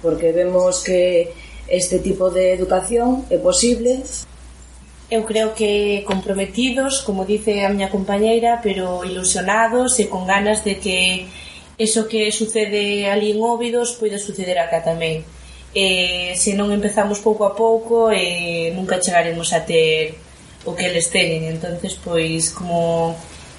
[0.00, 1.28] porque vemos que
[1.68, 4.00] este tipo de educación é posible
[5.10, 10.80] Eu creo que comprometidos, como dice a miña compañeira, pero ilusionados e con ganas de
[10.80, 11.28] que
[11.78, 15.26] Eso que sucede ali en Óbidos pode suceder acá tamén.
[15.74, 20.14] Eh, se non empezamos pouco a pouco, eh, nunca chegaremos a ter
[20.64, 21.50] o que eles teñen.
[21.50, 23.18] entonces pois, como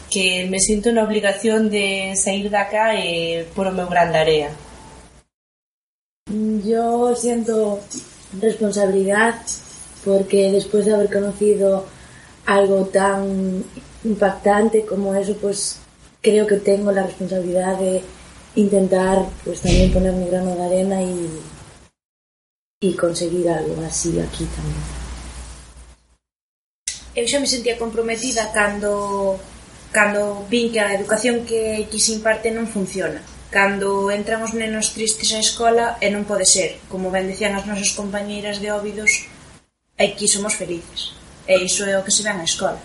[0.09, 4.47] que me sinto na obligación de sair de acá e por o meu gran área.
[6.63, 7.83] Yo siento
[8.39, 9.35] responsabilidad
[10.07, 11.85] porque después de haber conocido
[12.45, 13.63] algo tan
[14.03, 15.83] impactante como eso, pues
[16.25, 18.01] creo que tengo la responsabilidad de
[18.55, 21.29] intentar pues también poner mi grano de arena y,
[22.81, 24.81] y conseguir algo así aquí tamén.
[27.15, 29.37] Eu xa me sentía comprometida cando
[29.93, 33.21] cando vin que a educación que aquí se imparte non funciona.
[33.53, 36.81] Cando entran os nenos tristes á escola e non pode ser.
[36.91, 39.31] Como ben decían as nosas compañeiras de Óbidos,
[39.95, 41.15] aquí somos felices.
[41.47, 42.81] E iso é o que se ve na escola.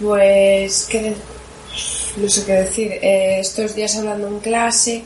[0.00, 1.14] Pues, que
[2.16, 2.92] no sé qué decir.
[3.02, 5.04] Eh, estos días hablando en clase,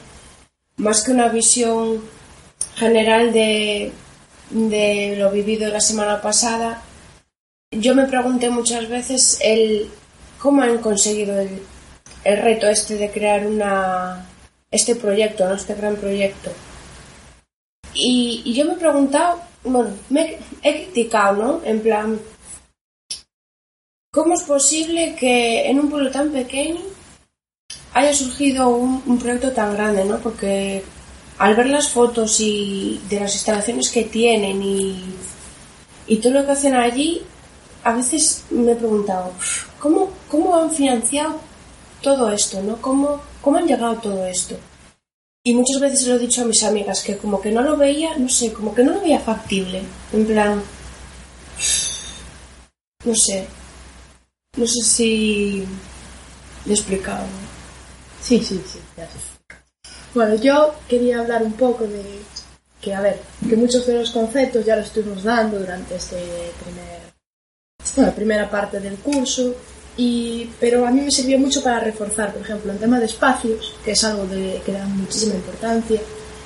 [0.77, 2.03] más que una visión
[2.77, 3.93] general de,
[4.51, 6.83] de lo vivido la semana pasada,
[7.71, 9.89] yo me pregunté muchas veces el
[10.39, 11.63] cómo han conseguido el,
[12.25, 14.27] el reto este de crear una
[14.71, 15.55] este proyecto, ¿no?
[15.55, 16.51] este gran proyecto.
[17.95, 21.61] Y, y yo me he preguntado, bueno, me he criticado, ¿no?
[21.65, 22.19] En plan,
[24.15, 26.81] ¿Cómo es posible que en un pueblo tan pequeño
[27.95, 30.19] haya surgido un, proyecto tan grande, ¿no?
[30.19, 30.85] Porque
[31.39, 35.03] al ver las fotos y de las instalaciones que tienen y,
[36.07, 37.23] y todo lo que hacen allí,
[37.85, 39.33] a veces me he preguntado,
[39.79, 41.41] ¿cómo, cómo han financiado
[42.03, 42.83] todo esto, ¿no?
[42.83, 44.57] ¿Cómo, ¿Cómo han llegado a todo esto?
[45.43, 48.15] Y muchas veces lo he dicho a mis amigas, que como que no lo veía,
[48.19, 49.83] no sé, como que no lo veía factible.
[50.13, 50.63] En plan,
[53.07, 53.47] no sé,
[54.57, 55.65] no sé si
[56.67, 57.25] lo he explicado.
[58.23, 59.09] Sí, sí, sí, ya
[60.15, 62.03] Bueno, yo quería hablar un poco de
[62.81, 66.17] que, a ver, que muchos de los conceptos ya los estuvimos dando durante este
[66.63, 67.01] primer,
[67.97, 69.55] bueno, la primera parte del curso,
[69.97, 73.75] y, pero a mí me sirvió mucho para reforzar, por ejemplo, en tema de espacios,
[73.85, 76.01] que es algo de, que da muchísima importancia,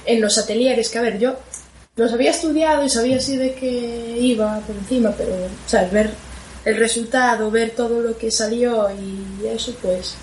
[0.04, 1.36] en los atelieres, que a ver, yo
[1.96, 5.32] los había estudiado y sabía así de que iba por encima, pero,
[5.66, 5.90] ¿sabes?
[5.90, 6.25] Ver
[6.66, 10.16] el resultado, ver todo lo que salió y eso, pues,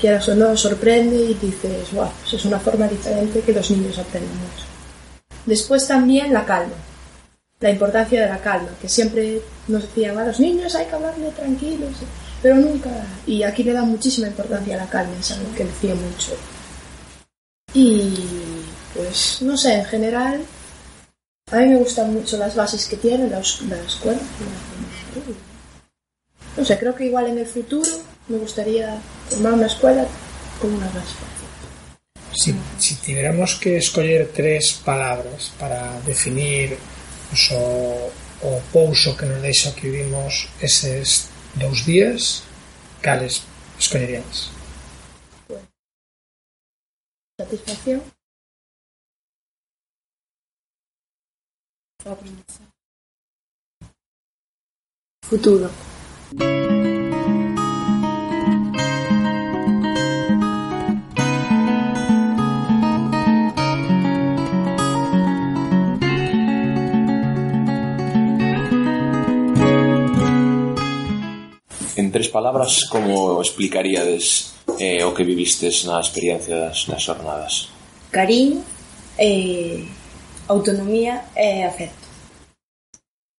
[0.00, 3.98] quieras o no, sorprende y dices, wow, pues es una forma diferente que los niños
[3.98, 4.64] aprenden mucho.
[5.44, 6.76] Después también la calma,
[7.58, 11.32] la importancia de la calma, que siempre nos decían a los niños hay que hablarle
[11.32, 11.90] tranquilos,
[12.40, 12.90] pero nunca,
[13.26, 16.36] y aquí le da muchísima importancia a la calma, es algo que decía mucho.
[17.74, 18.14] Y
[18.94, 20.40] pues, no sé, en general,
[21.50, 24.20] a mí me gustan mucho las bases que tiene la escuela.
[26.56, 27.90] non sei, creo que igual en el futuro
[28.26, 28.98] me gustaría
[29.30, 30.04] formar unha escola
[30.58, 31.14] con unha base
[32.30, 36.78] Si, si tiveramos que escoller tres palabras para definir
[37.28, 38.06] pues, o,
[38.46, 41.26] o pouso que nos deixa que vivimos eses
[41.58, 42.46] dous días,
[43.02, 43.42] cales
[43.78, 44.54] escollerías?
[45.50, 45.66] Bueno,
[47.34, 48.00] satisfacción
[55.28, 55.70] Futuro
[56.32, 56.38] en
[72.12, 77.74] tres palabras, como explicaríades eh, o que vivistes na experiencia das, nas jornadas?
[78.14, 78.62] Cariño,
[79.18, 79.82] eh,
[80.46, 82.06] autonomía e afecto.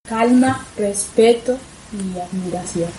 [0.04, 1.56] Calma, respeto,
[1.94, 2.92] y admiración.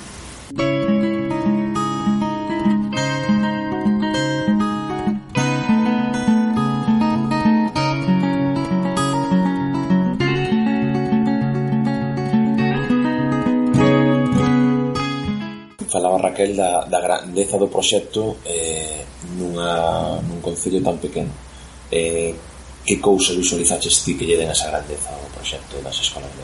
[15.88, 19.04] Falaba Raquel da, da grandeza do proxecto eh,
[19.36, 21.32] nunha, nun concello tan pequeno.
[21.92, 22.32] Eh,
[22.84, 26.42] que cousas visualizaches ti que lle den esa grandeza ao proxecto das escolas de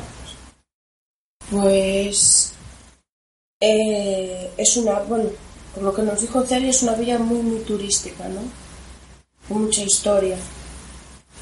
[1.50, 2.37] Pois pues
[3.60, 5.30] eh, es una, bueno,
[5.74, 8.40] por lo que nos dijo Celia, es una villa muy, muy turística, ¿no?
[9.48, 10.36] Con mucha historia.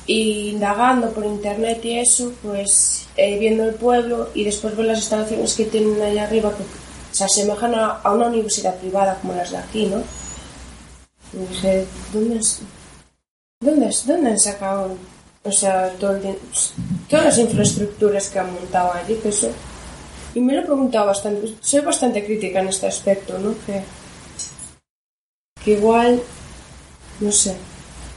[0.07, 4.99] Y indagando por internet y eso, pues eh, viendo el pueblo y después ver las
[4.99, 6.64] instalaciones que tienen allá arriba, que
[7.12, 10.03] se asemejan a, una universidad privada como las de aquí, ¿no?
[11.33, 12.61] Y dije, ¿dónde, es,
[13.61, 14.97] dónde, es, dónde han sacado,
[15.43, 16.23] o sea, todas
[17.11, 19.19] las infraestructuras que han montado allí?
[19.25, 19.51] Eso
[20.37, 21.55] y me lo he preguntado bastante.
[21.62, 23.55] Soy bastante crítica en este aspecto, ¿no?
[23.64, 23.80] Que,
[25.64, 26.20] que igual,
[27.20, 27.57] no sé,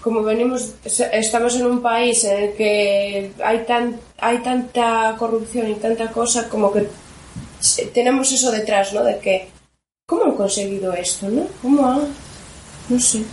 [0.03, 5.75] como venimos, estamos en un país en el que hay, tan, hay tanta corrupción y
[5.75, 6.87] tanta cosa, como que
[7.93, 9.01] tenemos eso detrás, ¿no?
[9.01, 9.47] De que,
[10.05, 11.47] ¿cómo han conseguido esto, no?
[11.61, 12.01] ¿Cómo han...?
[12.89, 13.23] No sé.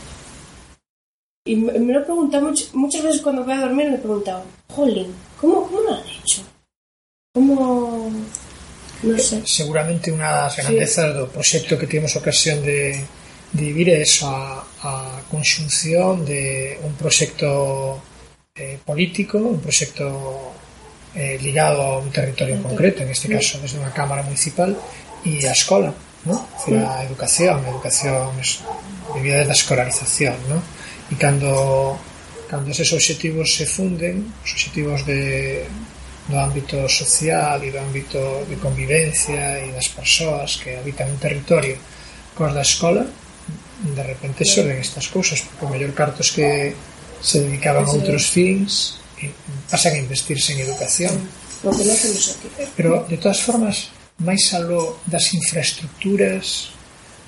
[1.44, 4.44] Y me, lo he preguntado much, muchas veces cuando voy a dormir, me he preguntado,
[4.72, 6.42] jolín, ¿cómo, cómo lo han hecho?
[7.34, 8.12] ¿Cómo...?
[9.02, 9.42] No eh, sé.
[9.44, 11.16] Seguramente unha das grandezas sí.
[11.16, 12.96] do proxecto que tivemos ocasión de,
[13.52, 14.92] de vivir é eso, a, a
[15.28, 18.00] conxunción de un proxecto
[18.56, 20.56] eh, político, un proxecto
[21.14, 24.72] eh, ligado a un territorio concreto, en este caso desde unha Cámara Municipal,
[25.24, 25.92] e a escola,
[26.24, 26.46] ¿no?
[26.84, 28.60] a educación, a educación es,
[29.12, 30.60] vivida desde a escolarización, ¿no?
[31.10, 31.96] e cando
[32.46, 35.66] cando eses obxectivos se funden, os obxectivos de
[36.28, 38.18] no ámbito social e do ámbito
[38.50, 41.78] de convivencia e das persoas que habitan un territorio
[42.34, 46.74] cos da escola de repente xorden estas cousas porque o mellor cartos que
[47.22, 48.98] se dedicaban a outros fins
[49.70, 51.14] pasan a investirse en educación.
[52.76, 56.72] Pero de todas formas máis aló das infraestructuras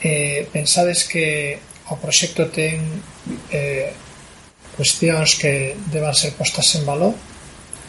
[0.00, 2.80] eh, pensades que o proxecto ten
[3.52, 3.92] eh,
[4.76, 7.12] cuestións que deban ser postas en valor?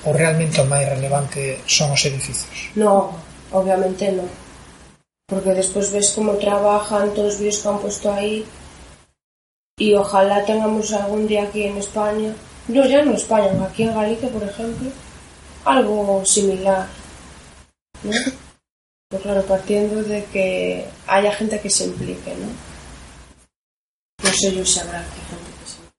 [0.05, 2.71] Ou realmente o máis relevante son os edificios?
[2.75, 3.15] No,
[3.51, 4.29] obviamente non.
[5.27, 8.47] Porque despois ves como trabajan todos os vídeos que han posto aí
[9.79, 12.35] e ojalá tengamos algún día aquí en España,
[12.67, 14.91] no ya no España, aquí en Galicia, por ejemplo,
[15.63, 16.87] algo similar.
[18.03, 18.11] ¿no?
[19.09, 22.47] Pues claro, partiendo de que haya gente que se implique, ¿no?
[24.23, 25.97] No sé yo si habrá que gente que se implique.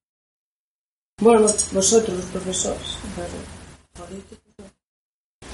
[1.20, 1.40] Bueno,
[1.72, 3.59] vosotros, los profesores, políticos.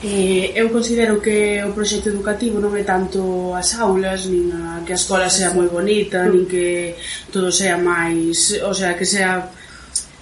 [0.02, 3.20] Eh, Eu considero que o proxecto educativo non é tanto
[3.56, 6.94] as aulas, nin a que a escola sea moi bonita, nin que
[7.32, 9.48] todo sea máis, o sea, que sea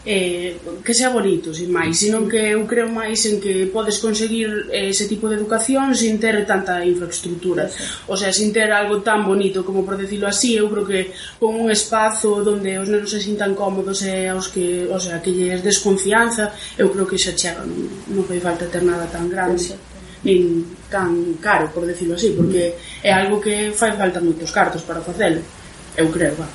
[0.05, 4.69] eh, que sea bonito, sin máis, sino que eu creo máis en que podes conseguir
[4.69, 7.73] eh, ese tipo de educación sin ter tanta infraestructura,
[8.07, 11.01] o sea, sin ter algo tan bonito como por decirlo así, eu creo que
[11.41, 15.33] con un espazo onde os nenos se sintan cómodos e aos que, o sea, que
[15.33, 19.73] lles desconfianza, eu creo que xa chega, non, non fai falta ter nada tan grande.
[19.73, 19.95] Exacto
[20.25, 22.73] nin tan caro, por decirlo así, porque
[23.05, 25.45] é algo que fai falta moitos cartos para facelo,
[26.01, 26.49] eu creo, va.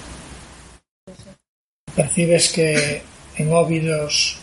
[1.94, 3.02] Percibes que
[3.40, 4.38] en Óbidos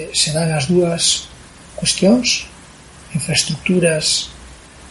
[0.00, 1.28] eh, serán as dúas
[1.76, 2.48] cuestións,
[3.12, 4.32] infraestructuras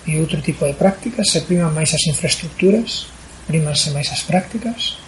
[0.05, 3.09] e outro tipo de prácticas, se priman máis as infraestructuras,
[3.49, 5.01] primanse máis as prácticas,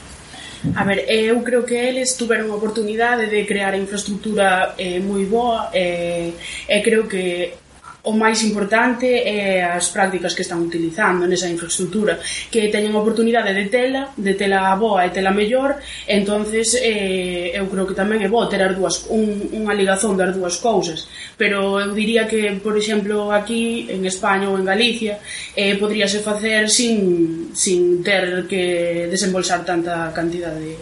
[0.75, 5.01] A ver, eh, eu creo que eles tuveron a oportunidade de crear a infraestructura eh,
[5.01, 6.37] moi boa eh,
[6.69, 7.57] e creo que
[8.03, 12.17] o máis importante é as prácticas que están utilizando nesa infraestructura,
[12.49, 15.77] que teñen oportunidade de tela, de tela boa e tela mellor,
[16.09, 20.33] entonces eh, eu creo que tamén é bo ter as dúas, un, unha ligazón das
[20.33, 21.05] dúas cousas,
[21.37, 25.21] pero eu diría que, por exemplo, aquí en España ou en Galicia,
[25.53, 30.73] eh, podríase facer sin, sin ter que desembolsar tanta cantidad de,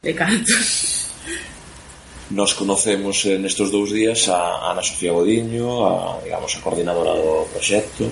[0.00, 0.96] de cartos.
[2.30, 7.50] Nos conocemos eh, nestes dous días a Ana Sofía Godiño, a, digamos, a coordinadora do
[7.50, 8.06] proxecto,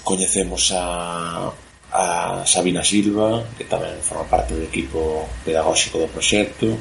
[0.00, 1.52] coñecemos a,
[1.92, 2.04] a
[2.48, 6.72] Sabina Silva, que tamén forma parte do equipo pedagóxico do proxecto,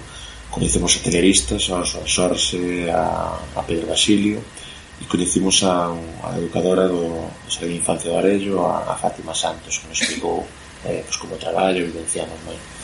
[0.55, 7.27] coñecemos a teleristas, a Sorse, a, a Pedro Basilio, e coñecimos a, a educadora do
[7.51, 10.47] Servicio de Infancia do Arello, a, a Fátima Santos, que nos explicou
[10.87, 12.55] eh, pues, como traballo, evidenciamos moi.
[12.55, 12.82] ¿no?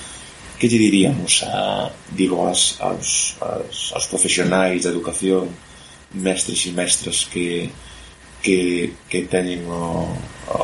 [0.60, 5.48] que lle diríamos a, digo, as, aos, aos, aos profesionais da educación
[6.12, 7.72] mestres e mestras que,
[8.44, 10.04] que, que teñen o,
[10.52, 10.56] o,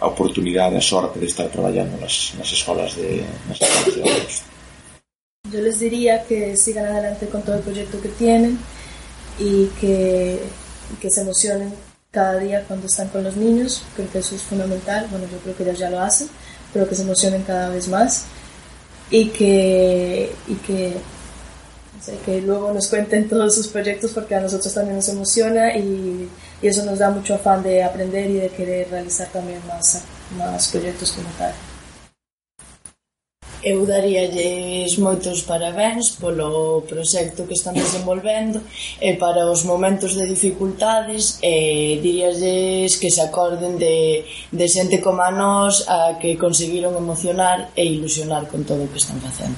[0.00, 4.36] a oportunidade, a sorte de estar traballando nas, nas escolas de, nas escolas de adultos
[5.50, 8.58] Yo les diría que sigan adelante con todo el proyecto que tienen
[9.38, 10.40] y que,
[11.00, 11.72] que se emocionen
[12.10, 15.56] cada día cuando están con los niños, creo que eso es fundamental, bueno, yo creo
[15.56, 16.28] que ellos ya lo hacen,
[16.72, 18.26] pero que se emocionen cada vez más.
[19.10, 20.96] Y que, y que,
[22.24, 26.28] que luego nos cuenten todos sus proyectos porque a nosotros también nos emociona y,
[26.62, 30.02] y eso nos da mucho afán de aprender y de querer realizar también más,
[30.36, 31.52] más proyectos como tal.
[33.64, 38.60] Eu daríalles moitos parabéns polo proxecto que están desenvolvendo
[39.00, 44.20] e para os momentos de dificultades e diríalles que se acorden de,
[44.52, 49.00] de xente como a nós a que conseguiron emocionar e ilusionar con todo o que
[49.00, 49.56] están facendo.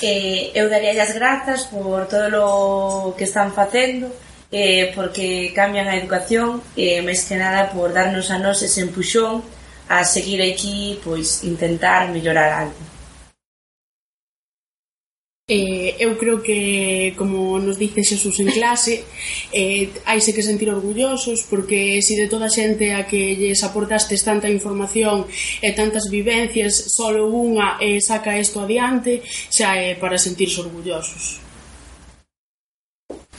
[0.00, 4.08] Que eu daría as grazas por todo o que están facendo
[4.48, 8.80] eh, porque cambian a educación e eh, máis que nada por darnos a nós ese
[8.80, 9.44] empuxón
[9.88, 12.96] a seguir aquí, pois, intentar mellorar algo.
[15.48, 19.06] Eh, eu creo que, como nos dice Xesús en clase,
[19.54, 24.26] eh, haise que sentir orgullosos porque si de toda a xente a que lles aportastes
[24.26, 25.30] tanta información
[25.62, 31.38] e tantas vivencias, solo unha eh, saca isto adiante, xa é para sentirse orgullosos.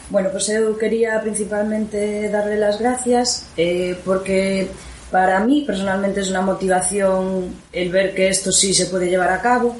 [0.08, 4.72] Bueno, pois pues eu quería principalmente darle las gracias eh, porque
[5.12, 9.42] Para mí, personalmente, es una motivación el ver que esto sí se puede llevar a
[9.42, 9.76] cabo,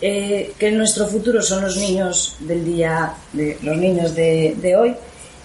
[0.00, 4.96] eh, que nuestro futuro son los niños del día, de, los niños de, hoy,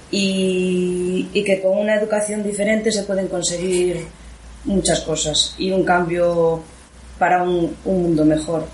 [0.09, 4.07] y, y, que con una educación diferente se pueden conseguir
[4.65, 6.63] muchas cosas y un cambio
[7.19, 8.65] para un, un mundo mejor.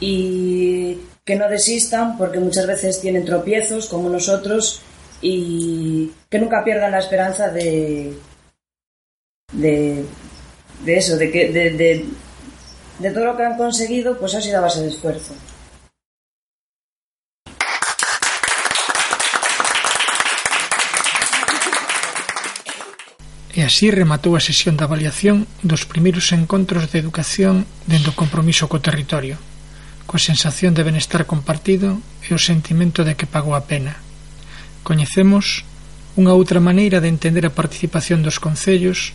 [0.00, 4.80] Y que no desistan porque muchas veces tienen tropiezos como nosotros
[5.20, 8.14] y que nunca pierdan la esperanza de
[9.52, 10.04] de,
[10.84, 12.06] de eso, de que de, de,
[12.98, 15.34] de, todo lo que han conseguido, pues ha sido a base de esfuerzo.
[23.50, 28.70] E así rematou a sesión de avaliación dos primeiros encontros de educación dentro do compromiso
[28.70, 29.36] co territorio,
[30.08, 34.00] coa sensación de benestar compartido e o sentimento de que pagou a pena.
[34.86, 35.66] Coñecemos
[36.16, 39.12] unha outra maneira de entender a participación dos concellos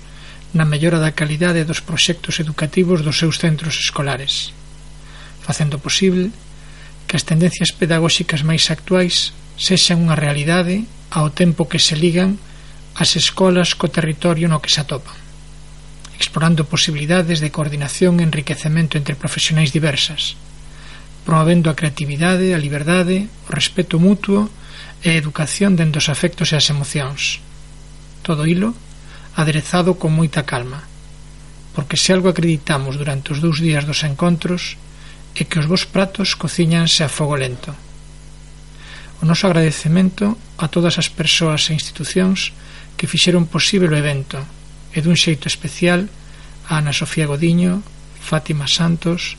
[0.56, 4.56] na mellora da calidade dos proxectos educativos dos seus centros escolares,
[5.44, 6.32] facendo posible
[7.06, 12.40] que as tendencias pedagóxicas máis actuais sexan unha realidade ao tempo que se ligan
[12.96, 15.20] as escolas co territorio no que se atopan,
[16.16, 20.40] explorando posibilidades de coordinación e enriquecemento entre profesionais diversas,
[21.28, 24.48] promovendo a creatividade, a liberdade, o respeto mutuo
[25.04, 27.44] e a educación dentro dos afectos e as emocións.
[28.24, 28.72] Todo hilo
[29.36, 30.88] aderezado con moita calma,
[31.76, 34.80] porque se algo acreditamos durante os dous días dos encontros
[35.36, 37.76] é que os vos pratos cociñanse a fogo lento.
[39.20, 42.56] O noso agradecemento a todas as persoas e institucións
[42.96, 44.40] que fixeron posible o evento
[44.96, 46.08] e dun xeito especial
[46.72, 47.84] a Ana Sofía Godiño,
[48.24, 49.36] Fátima Santos,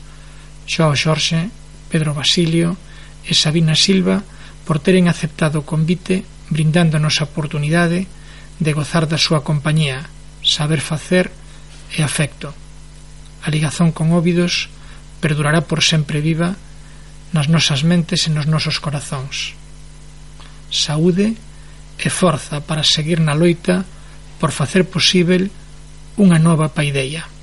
[0.69, 1.49] Xoao Xorxe,
[1.89, 2.77] Pedro Basilio
[3.25, 4.21] e Sabina Silva
[4.61, 6.21] por teren aceptado o convite
[6.53, 8.15] brindándonos a oportunidade de
[8.59, 10.09] de gozar da súa compañía,
[10.41, 11.29] saber facer
[11.93, 12.53] e afecto.
[13.45, 14.69] A ligazón con Óvidos
[15.21, 16.57] perdurará por sempre viva
[17.31, 19.53] nas nosas mentes e nos nosos corazóns.
[20.73, 21.37] Saúde
[21.97, 23.85] e forza para seguir na loita
[24.41, 25.49] por facer posível
[26.17, 27.36] unha nova paideia.